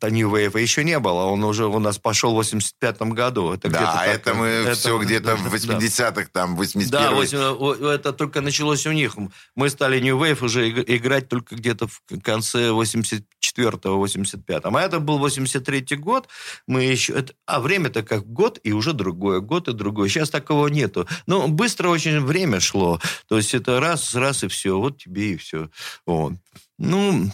То 0.03 0.11
New 0.11 0.29
Wave 0.35 0.61
еще 0.61 0.83
не 0.83 0.99
было. 0.99 1.23
Он 1.27 1.45
уже 1.45 1.67
у 1.67 1.79
нас 1.79 1.97
пошел 1.99 2.33
в 2.33 2.35
85 2.35 3.03
году. 3.15 3.53
Это 3.53 3.69
Да, 3.69 3.79
где-то 3.79 3.99
это 4.05 4.25
так- 4.25 4.35
мы 4.37 4.47
это- 4.47 4.75
все 4.75 4.99
где-то 4.99 5.37
в 5.37 5.45
да. 5.45 5.49
80-х, 5.51 6.29
там, 6.33 6.57
81 6.57 6.91
Да, 6.91 7.11
восемь- 7.13 7.39
о, 7.39 7.75
это 7.93 8.13
только 8.13 8.41
началось 8.41 8.85
у 8.87 8.91
них. 8.93 9.15
Мы 9.55 9.71
стали 9.71 10.01
New 10.01 10.19
Wave 10.19 10.45
уже 10.45 10.69
иг- 10.69 10.91
играть 10.91 11.29
только 11.29 11.55
где-то 11.55 11.87
в 11.87 12.01
конце 12.21 12.73
84-го, 12.73 13.97
85-го. 14.05 14.77
А 14.77 14.83
это 14.83 14.99
был 14.99 15.19
83-й 15.21 15.97
год. 15.97 16.29
Мы 16.67 16.83
еще... 16.83 17.13
это- 17.13 17.35
а 17.47 17.61
время-то 17.61 18.03
как 18.03 18.27
год, 18.27 18.59
и 18.65 18.73
уже 18.73 18.93
другое. 18.95 19.39
Год 19.41 19.69
и 19.69 19.73
другой. 19.73 20.09
Сейчас 20.09 20.31
такого 20.31 20.67
нету. 20.69 21.07
Но 21.27 21.47
быстро 21.47 21.91
очень 21.91 22.21
время 22.25 22.59
шло. 22.61 23.01
То 23.29 23.37
есть 23.37 23.55
это 23.55 23.79
раз, 23.81 24.15
раз 24.15 24.43
и 24.43 24.49
все. 24.49 24.77
Вот 24.79 24.99
тебе 24.99 25.33
и 25.33 25.37
все. 25.37 25.69
Вот. 26.07 26.33
Ну, 26.79 27.31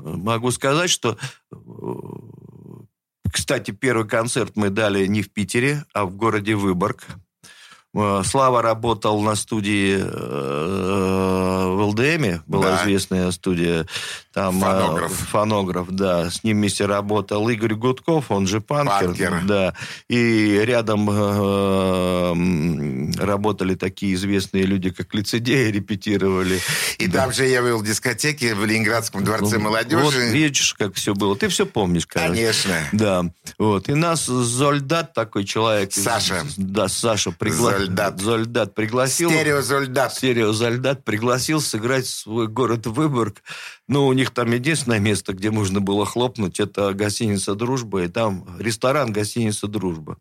могу 0.00 0.50
сказать, 0.50 0.90
что... 0.90 1.16
э, 1.52 1.56
Кстати, 3.32 3.70
первый 3.72 4.08
концерт 4.08 4.52
мы 4.56 4.70
дали 4.70 5.06
не 5.06 5.22
в 5.22 5.32
Питере, 5.32 5.84
а 5.92 6.04
в 6.04 6.14
городе 6.16 6.54
Выборг. 6.54 7.06
Э, 7.94 8.22
Слава 8.24 8.62
работал 8.62 9.20
на 9.22 9.34
студии 9.34 9.98
э, 11.98 12.00
в 12.16 12.18
ЛДМе, 12.18 12.42
была 12.46 12.76
Да. 12.76 12.82
известная 12.82 13.30
студия. 13.30 13.86
Там, 14.32 14.58
э, 14.58 14.60
Фонограф. 14.60 15.12
фонограф, 15.12 15.86
да. 15.90 16.30
С 16.30 16.44
ним 16.44 16.58
вместе 16.58 16.86
работал 16.86 17.48
Игорь 17.48 17.74
Гудков, 17.74 18.30
он 18.30 18.46
же 18.46 18.60
Панкер. 18.60 19.08
Панкер. 19.08 19.40
Да. 19.44 19.74
И 20.08 20.60
рядом 20.64 21.08
э, 21.10 22.34
работали 23.24 23.74
такие 23.74 24.14
известные 24.14 24.64
люди, 24.64 24.90
как 24.90 25.12
Лицедеи, 25.14 25.70
репетировали. 25.70 26.60
И 26.98 27.06
Да. 27.06 27.22
там 27.22 27.32
же 27.32 27.46
я 27.46 27.62
был 27.62 27.78
в 27.78 27.84
дискотеке 27.84 28.54
в 28.54 28.64
Ленинградском 28.64 29.24
дворце 29.24 29.56
Ну, 29.58 29.64
молодежи. 29.64 30.02
Вот 30.02 30.14
видишь, 30.14 30.74
как 30.78 30.94
все 30.94 31.14
было. 31.14 31.36
Ты 31.36 31.48
все 31.48 31.66
помнишь, 31.66 32.06
короче. 32.06 32.28
Конечно. 32.30 32.74
Да, 32.92 33.24
вот. 33.58 33.88
И 33.88 33.94
нас 33.94 34.26
Зольдат, 34.26 35.12
такой 35.14 35.44
человек... 35.44 35.92
Саша. 35.92 36.42
Да, 36.56 36.88
Саша 36.88 37.32
пригласил. 37.32 37.78
Зольдат. 37.86 38.20
Зольдат 38.20 38.74
пригласил. 38.74 39.30
Стереозольдат. 39.30 40.14
Стерео 40.14 40.52
Зольдат 40.52 41.04
пригласил 41.04 41.60
сыграть 41.80 42.06
свой 42.06 42.46
город 42.46 42.86
Выборг. 42.86 43.42
Ну, 43.88 44.06
у 44.06 44.12
них 44.12 44.30
там 44.30 44.52
единственное 44.52 44.98
место, 44.98 45.32
где 45.32 45.50
можно 45.50 45.80
было 45.80 46.04
хлопнуть, 46.04 46.60
это 46.60 46.92
гостиница 46.92 47.54
«Дружба», 47.54 48.02
и 48.04 48.08
там 48.08 48.46
ресторан 48.58 49.12
гостиница 49.12 49.66
«Дружба». 49.66 50.18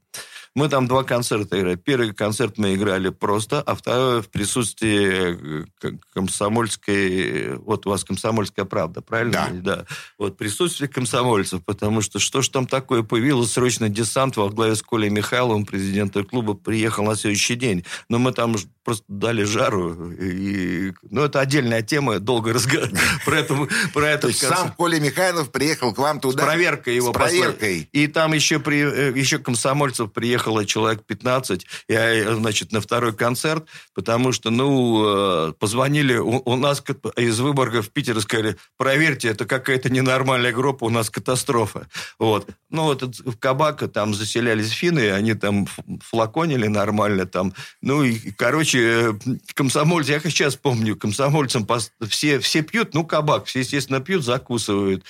Мы 0.56 0.68
там 0.70 0.88
два 0.88 1.04
концерта 1.04 1.60
играли. 1.60 1.76
Первый 1.76 2.14
концерт 2.14 2.58
мы 2.58 2.74
играли 2.76 3.10
просто, 3.10 3.62
а 3.62 3.76
второй 3.76 4.22
в 4.22 4.30
присутствии 4.30 5.64
э, 5.84 5.91
комсомольской... 6.14 7.58
Вот 7.58 7.86
у 7.86 7.89
вас 7.91 8.04
комсомольская 8.04 8.66
правда, 8.66 9.02
правильно? 9.02 9.50
Да. 9.52 9.76
Да. 9.76 9.86
Вот 10.18 10.38
присутствие 10.38 10.88
комсомольцев, 10.89 11.64
потому 11.64 12.02
что 12.02 12.20
что 12.20 12.41
ж 12.41 12.50
там 12.50 12.66
такое? 12.68 13.04
Появился 13.04 13.54
срочно 13.54 13.89
десант 13.89 14.38
во 14.38 14.50
главе 14.50 14.76
с 14.76 14.82
Колей 14.82 15.10
Михайловым, 15.10 15.66
президентом 15.66 16.26
клуба, 16.26 16.54
приехал 16.54 17.04
на 17.06 17.16
следующий 17.16 17.56
день. 17.56 17.86
Но 18.10 18.20
мы 18.20 18.32
там 18.32 18.56
просто 18.84 19.04
дали 19.08 19.43
жару. 19.43 20.12
И, 20.12 20.93
ну, 21.10 21.24
это 21.24 21.39
отдельная 21.39 21.82
тема, 21.82 22.20
долго 22.20 22.54
разговаривать 22.54 23.00
про 23.26 23.39
это. 23.39 23.56
Про 23.93 24.02
То 24.02 24.08
этот 24.08 24.30
есть 24.30 24.41
концерт. 24.41 24.62
сам 24.62 24.72
Коля 24.74 25.00
Михайлов 25.00 25.52
приехал 25.52 25.93
к 25.93 25.97
вам 25.97 26.18
С 26.18 26.22
туда? 26.22 26.45
проверкой 26.45 26.95
его 26.95 27.12
С 27.12 27.14
проверкой. 27.14 27.88
И 27.91 28.08
там 28.08 28.34
еще, 28.34 28.60
при, 28.60 28.80
э, 28.80 29.18
еще 29.18 29.38
комсомольцев 29.39 30.12
приехало 30.39 30.65
человек 30.65 31.03
15, 31.05 31.65
я, 31.89 32.35
значит, 32.35 32.71
на 32.71 32.79
второй 32.79 33.13
концерт, 33.13 33.67
потому 33.93 34.31
что, 34.31 34.49
ну, 34.51 35.49
э, 35.49 35.53
позвонили 35.59 36.15
у, 36.15 36.41
у 36.45 36.55
нас 36.55 36.81
из 37.17 37.39
Выборга 37.39 37.81
в 37.81 37.89
Питер 37.89 38.17
и 38.17 38.21
сказали, 38.21 38.55
проверьте, 38.77 39.27
это 39.27 39.45
какая-то 39.45 39.89
ненормальная 39.89 40.53
группа, 40.53 40.85
у 40.85 40.89
нас 40.89 41.09
катастрофа. 41.09 41.87
Вот. 42.19 42.47
Ну, 42.69 42.83
вот 42.83 43.03
в 43.03 43.37
кабак 43.37 43.91
там 43.91 44.13
заселялись 44.13 44.69
финны, 44.69 45.11
они 45.11 45.33
там 45.33 45.67
флаконили 46.01 46.67
нормально 46.67 47.25
там. 47.25 47.53
Ну, 47.81 48.03
и, 48.03 48.31
короче, 48.31 48.79
э, 48.79 49.13
комсомольцы, 49.53 50.11
я 50.13 50.19
как 50.19 50.31
сейчас 50.31 50.55
помню, 50.55 50.95
комсомольцам 50.95 51.67
все, 52.07 52.39
все 52.39 52.61
пьют, 52.61 52.93
ну, 52.93 53.03
кабак, 53.03 53.45
все, 53.45 53.59
естественно, 53.59 53.99
пьют, 53.99 54.23
закусывают. 54.23 55.03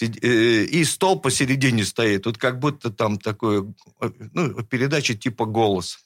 Э, 0.00 0.62
И 0.64 0.84
стол 0.84 1.20
посередине 1.20 1.84
стоит. 1.84 2.22
Тут 2.22 2.38
как 2.38 2.60
будто 2.60 2.90
там 2.90 3.18
такое, 3.18 3.64
ну, 4.32 4.54
передача 4.76 5.14
типа 5.14 5.46
«Голос». 5.46 6.00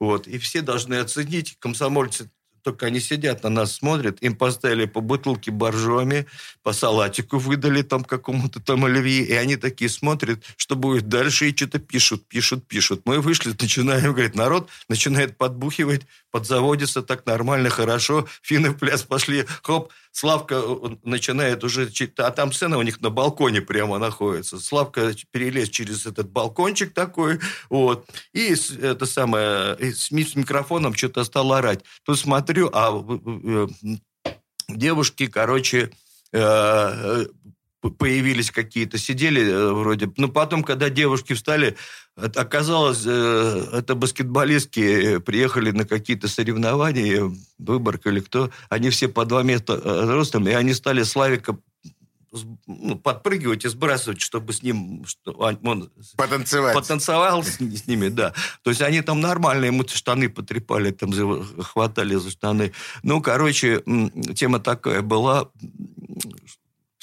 Вот. 0.00 0.26
И 0.26 0.38
все 0.38 0.60
должны 0.60 0.94
оценить, 0.94 1.56
комсомольцы 1.60 2.28
только 2.66 2.86
они 2.86 2.98
сидят 2.98 3.44
на 3.44 3.48
нас, 3.48 3.76
смотрят, 3.76 4.20
им 4.24 4.34
поставили 4.34 4.86
по 4.86 5.00
бутылке 5.00 5.52
боржоми, 5.52 6.26
по 6.64 6.72
салатику 6.72 7.38
выдали 7.38 7.82
там 7.82 8.02
какому-то 8.02 8.58
там 8.58 8.84
оливье, 8.84 9.24
и 9.24 9.34
они 9.34 9.54
такие 9.54 9.88
смотрят, 9.88 10.42
что 10.56 10.74
будет 10.74 11.08
дальше, 11.08 11.48
и 11.48 11.54
что-то 11.54 11.78
пишут, 11.78 12.26
пишут, 12.26 12.66
пишут. 12.66 13.02
Мы 13.04 13.20
вышли, 13.20 13.54
начинаем, 13.60 14.12
говорит, 14.12 14.34
народ 14.34 14.68
начинает 14.88 15.36
подбухивать, 15.38 16.02
подзаводится 16.36 17.00
так 17.00 17.24
нормально, 17.24 17.70
хорошо, 17.70 18.26
финны 18.42 18.68
в 18.68 18.78
пляс 18.78 19.02
пошли, 19.02 19.46
хоп, 19.62 19.90
Славка 20.12 20.56
э, 20.56 20.96
начинает 21.02 21.64
уже, 21.64 21.90
а 22.18 22.30
там 22.30 22.52
сцена 22.52 22.76
у 22.76 22.82
них 22.82 23.00
на 23.00 23.08
балконе 23.08 23.62
прямо 23.62 23.96
находится. 23.96 24.60
Славка 24.60 25.14
перелез 25.30 25.70
через 25.70 26.04
этот 26.04 26.28
балкончик 26.28 26.92
такой, 26.92 27.40
вот, 27.70 28.06
и 28.34 28.54
это 28.82 29.06
самое, 29.06 29.76
и 29.78 29.92
с, 29.92 30.10
ми- 30.10 30.24
с 30.24 30.34
микрофоном 30.36 30.92
что-то 30.92 31.24
стал 31.24 31.54
орать. 31.54 31.82
Тут 32.04 32.18
смотрю, 32.18 32.68
а 32.70 32.92
э, 32.92 33.66
девушки, 34.68 35.28
короче, 35.28 35.90
э, 36.32 37.26
появились 37.90 38.50
какие-то, 38.50 38.98
сидели 38.98 39.42
э, 39.42 39.72
вроде. 39.72 40.10
Но 40.16 40.28
потом, 40.28 40.62
когда 40.62 40.88
девушки 40.90 41.32
встали, 41.34 41.76
оказалось, 42.16 43.02
э, 43.06 43.66
это 43.72 43.94
баскетболистки 43.94 45.18
приехали 45.18 45.70
на 45.70 45.84
какие-то 45.84 46.28
соревнования, 46.28 47.30
Выборг 47.58 48.06
или 48.06 48.20
кто, 48.20 48.50
они 48.68 48.90
все 48.90 49.08
по 49.08 49.24
два 49.24 49.42
метра 49.42 49.76
э, 49.82 50.04
ростом, 50.10 50.46
и 50.48 50.52
они 50.52 50.74
стали 50.74 51.02
Славика 51.02 51.56
ну, 52.66 52.96
подпрыгивать 52.96 53.64
и 53.64 53.68
сбрасывать, 53.68 54.20
чтобы 54.20 54.52
с 54.52 54.62
ним 54.62 55.04
что 55.06 55.32
он- 55.32 55.58
он 55.64 55.90
Потанцевать. 56.16 56.74
потанцевал 56.74 57.42
с, 57.42 57.56
с 57.58 57.86
ними, 57.86 58.08
да. 58.08 58.34
То 58.62 58.70
есть 58.70 58.82
они 58.82 59.00
там 59.00 59.20
нормально, 59.20 59.66
ему 59.66 59.84
штаны 59.88 60.28
потрепали, 60.28 60.90
там 60.90 61.12
хватали 61.62 62.14
за 62.16 62.30
штаны. 62.30 62.72
Ну, 63.02 63.22
короче, 63.22 63.82
тема 64.34 64.58
такая 64.60 65.00
была. 65.00 65.48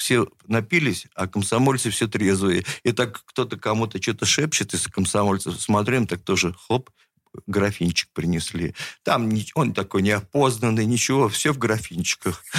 Все 0.04 0.28
напились, 0.46 1.06
а 1.14 1.26
комсомольцы 1.26 1.88
все 1.88 2.06
трезвые. 2.06 2.62
И 2.82 2.92
так 2.92 3.22
кто-то 3.24 3.56
кому-то 3.56 4.02
что-то 4.02 4.26
шепчет 4.26 4.74
из 4.74 4.86
комсомольцев. 4.86 5.58
Смотрим, 5.58 6.06
так 6.06 6.22
тоже 6.22 6.54
хоп, 6.68 6.90
графинчик 7.46 8.10
принесли. 8.12 8.74
Там 9.02 9.32
он 9.54 9.72
такой 9.72 10.02
неопознанный, 10.02 10.84
ничего, 10.84 11.30
все 11.30 11.54
в 11.54 11.58
графинчиках. 11.58 12.44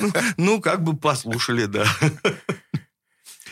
Ну, 0.00 0.10
Ну, 0.38 0.60
как 0.62 0.82
бы 0.82 0.96
послушали, 0.96 1.66
да. 1.66 1.84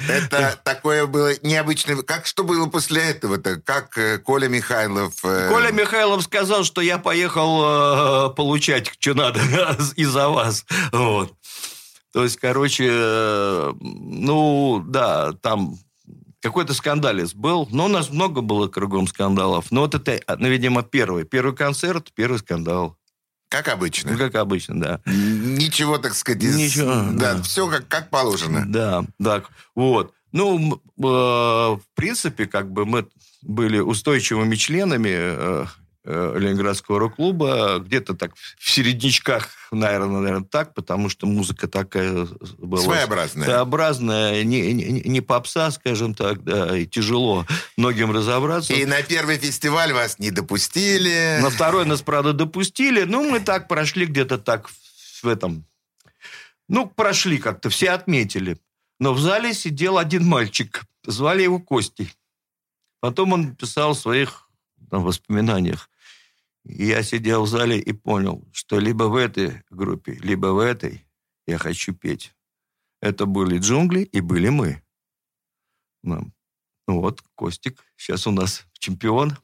Это 0.09 0.59
такое 0.62 1.07
было 1.07 1.32
необычное. 1.42 2.03
Как 2.03 2.26
что 2.26 2.44
было 2.44 2.66
после 2.66 3.03
этого-то? 3.11 3.61
Как 3.61 3.96
э, 3.98 4.18
Коля 4.18 4.48
Михайлов... 4.48 5.14
э, 5.24 5.48
Коля 5.48 5.70
Михайлов 5.72 6.22
сказал, 6.22 6.64
что 6.64 6.80
я 6.80 6.98
поехал 6.98 8.30
э, 8.30 8.34
получать, 8.34 8.92
что 8.98 9.14
надо 9.14 9.40
из-за 9.96 10.28
вас. 10.28 10.64
Вот. 10.92 11.34
То 12.12 12.24
есть, 12.24 12.36
короче, 12.36 12.90
ну, 13.80 14.84
да, 14.86 15.32
там 15.40 15.76
какой-то 16.42 16.74
скандалец 16.74 17.32
был. 17.34 17.68
Но 17.70 17.86
у 17.86 17.88
нас 17.88 18.11
много 18.11 18.42
было 18.42 18.68
кругом 18.68 19.07
скандалов. 19.07 19.70
Но 19.70 19.82
вот 19.82 19.94
это, 19.94 20.20
ну, 20.36 20.48
видимо, 20.48 20.82
первый. 20.82 21.24
Первый 21.24 21.55
концерт, 21.55 22.12
первый 22.14 22.38
скандал. 22.38 22.96
Как 23.53 23.68
обычно. 23.68 24.12
Ну, 24.12 24.18
как 24.18 24.34
обычно, 24.36 24.80
да. 24.80 25.00
Ничего, 25.05 25.98
так 25.98 26.14
сказать, 26.14 26.42
из- 26.42 26.57
Ничего, 26.57 27.03
Да, 27.12 27.34
да. 27.34 27.42
все 27.42 27.68
как, 27.68 27.86
как 27.86 28.09
положено. 28.09 28.64
Да, 28.66 29.05
так, 29.22 29.50
вот. 29.74 30.14
Ну, 30.32 30.76
э, 30.76 30.80
в 31.03 31.82
принципе, 31.94 32.46
как 32.46 32.72
бы 32.72 32.86
мы 32.86 33.07
были 33.42 33.78
устойчивыми 33.78 34.55
членами 34.57 35.11
э, 35.12 35.66
Ленинградского 36.05 36.98
рок-клуба, 36.98 37.78
где-то 37.78 38.14
так 38.14 38.32
в 38.59 38.68
середнячках, 38.68 39.50
наверное, 39.70 40.20
наверное, 40.20 40.48
так, 40.48 40.74
потому 40.74 41.09
что 41.09 41.26
музыка 41.26 41.68
такая 41.68 42.26
была... 42.59 42.82
Своеобразная. 42.82 43.44
Своеобразная, 43.44 44.42
не, 44.42 44.72
не, 44.72 45.00
не 45.03 45.20
попса, 45.20 45.70
скажем 45.70 46.14
так, 46.14 46.42
да, 46.42 46.76
и 46.76 46.86
тяжело 46.86 47.46
многим 47.76 48.11
разобраться. 48.11 48.72
И 48.72 48.84
на 48.84 49.00
первый 49.03 49.38
фестиваль 49.38 49.92
вас 49.92 50.18
не 50.18 50.32
допустили. 50.32 51.38
На 51.40 51.50
второй 51.50 51.86
нас, 51.86 52.03
правда, 52.03 52.32
допустили. 52.32 53.05
Ну, 53.05 53.30
мы 53.30 53.38
так 53.38 53.68
прошли 53.68 54.07
где-то 54.07 54.38
так 54.38 54.68
в 55.22 55.28
этом... 55.28 55.64
Ну, 56.68 56.86
прошли 56.86 57.38
как-то, 57.38 57.70
все 57.70 57.90
отметили. 57.90 58.57
Но 58.98 59.14
в 59.14 59.20
зале 59.20 59.55
сидел 59.55 59.98
один 59.98 60.24
мальчик. 60.24 60.82
Звали 61.07 61.42
его 61.42 61.61
Костей. 61.61 62.12
Потом 63.00 63.32
он 63.32 63.55
писал 63.55 63.94
в 63.94 63.98
своих 63.98 64.48
там, 64.90 65.05
воспоминаниях. 65.05 65.88
Я 66.64 67.02
сидел 67.02 67.44
в 67.44 67.48
зале 67.48 67.78
и 67.78 67.92
понял, 67.92 68.46
что 68.52 68.78
либо 68.78 69.04
в 69.04 69.16
этой 69.16 69.62
группе, 69.70 70.12
либо 70.12 70.48
в 70.48 70.58
этой 70.58 71.04
я 71.46 71.58
хочу 71.58 71.92
петь. 71.92 72.34
Это 73.00 73.26
были 73.26 73.58
джунгли 73.58 74.02
и 74.02 74.20
были 74.20 74.48
мы. 74.48 74.82
Ну, 76.02 76.30
вот, 76.86 77.22
Костик 77.34 77.84
сейчас 77.96 78.26
у 78.26 78.30
нас 78.30 78.66
чемпион. 78.74 79.36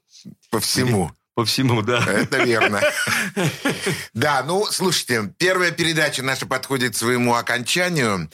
По 0.51 0.61
всему. 0.61 1.11
По 1.39 1.45
всему, 1.45 1.83
да. 1.83 2.05
Это 2.05 2.43
верно. 2.43 2.81
Да, 4.15 4.43
ну, 4.45 4.67
слушайте, 4.71 5.33
первая 5.39 5.71
передача 5.71 6.23
наша 6.25 6.47
подходит 6.47 6.95
к 6.95 6.97
своему 6.97 7.35
окончанию. 7.35 8.29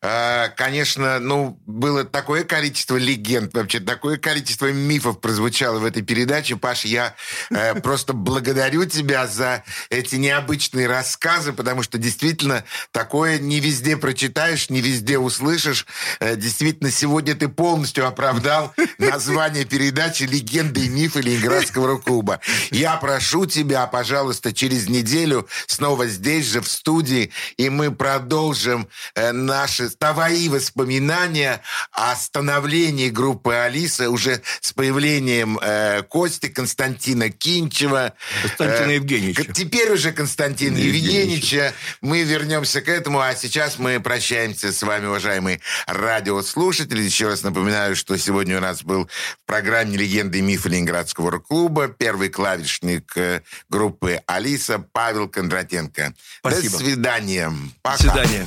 Э, 0.00 0.48
конечно, 0.56 1.18
ну, 1.18 1.58
было 1.66 2.04
такое 2.04 2.44
количество 2.44 2.96
легенд, 2.96 3.52
вообще 3.52 3.80
такое 3.80 4.16
количество 4.16 4.70
мифов 4.70 5.20
прозвучало 5.20 5.80
в 5.80 5.84
этой 5.84 6.02
передаче. 6.02 6.54
Паш, 6.54 6.84
я 6.84 7.16
э, 7.50 7.80
просто 7.80 8.12
благодарю 8.12 8.84
тебя 8.84 9.26
за 9.26 9.64
эти 9.90 10.14
необычные 10.16 10.86
рассказы, 10.86 11.52
потому 11.52 11.82
что 11.82 11.98
действительно 11.98 12.64
такое 12.92 13.40
не 13.40 13.58
везде 13.58 13.96
прочитаешь, 13.96 14.70
не 14.70 14.80
везде 14.80 15.18
услышишь. 15.18 15.86
Э, 16.20 16.36
действительно, 16.36 16.92
сегодня 16.92 17.34
ты 17.34 17.48
полностью 17.48 18.06
оправдал 18.06 18.72
название 18.98 19.64
передачи 19.64 20.22
«Легенды 20.22 20.86
и 20.86 20.88
мифы 20.88 21.20
Ленинградского 21.20 21.88
рок-клуба». 21.88 22.40
Я 22.70 22.96
прошу 22.96 23.46
тебя, 23.46 23.86
пожалуйста, 23.86 24.52
через 24.52 24.88
неделю 24.88 25.48
снова 25.66 26.06
здесь 26.06 26.46
же, 26.46 26.60
в 26.60 26.68
студии, 26.68 27.30
и 27.56 27.68
мы 27.68 27.90
продолжим 27.90 28.88
э, 29.14 29.32
наши 29.32 29.90
твои 29.90 30.48
воспоминания 30.48 31.60
о 31.92 32.14
становлении 32.16 33.10
группы 33.10 33.54
«Алиса» 33.54 34.10
уже 34.10 34.42
с 34.60 34.72
появлением 34.72 35.58
э, 35.60 36.02
Кости 36.02 36.48
Константина 36.48 37.30
Кинчева. 37.30 38.14
Константина 38.42 38.90
э, 38.90 38.94
Евгеньевича. 38.94 39.52
Теперь 39.52 39.92
уже 39.92 40.12
Константина 40.12 40.78
Евгеньевича. 40.78 41.72
Мы 42.00 42.22
вернемся 42.22 42.80
к 42.80 42.88
этому, 42.88 43.20
а 43.20 43.34
сейчас 43.34 43.78
мы 43.78 44.00
прощаемся 44.00 44.72
с 44.72 44.82
вами, 44.82 45.06
уважаемые 45.06 45.60
радиослушатели. 45.86 47.02
Еще 47.02 47.28
раз 47.28 47.42
напоминаю, 47.42 47.96
что 47.96 48.16
сегодня 48.16 48.58
у 48.58 48.60
нас 48.60 48.82
был 48.82 49.06
в 49.06 49.46
программе 49.46 49.96
«Легенды 49.96 50.38
и 50.38 50.42
мифы 50.42 50.68
Ленинградского 50.68 51.30
рок-клуба» 51.30 51.88
первый 51.88 52.28
клавишник 52.34 53.16
э, 53.16 53.42
группы 53.70 54.20
«Алиса» 54.26 54.78
Павел 54.92 55.28
Кондратенко. 55.28 56.14
Спасибо. 56.40 56.78
До 56.78 56.84
свидания. 56.84 57.52
Пока. 57.82 57.96
До 57.96 58.02
свидания. 58.02 58.46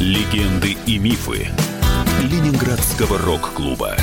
Легенды 0.00 0.76
и 0.86 0.98
мифы 0.98 1.48
Ленинградского 2.22 3.18
рок-клуба. 3.18 3.96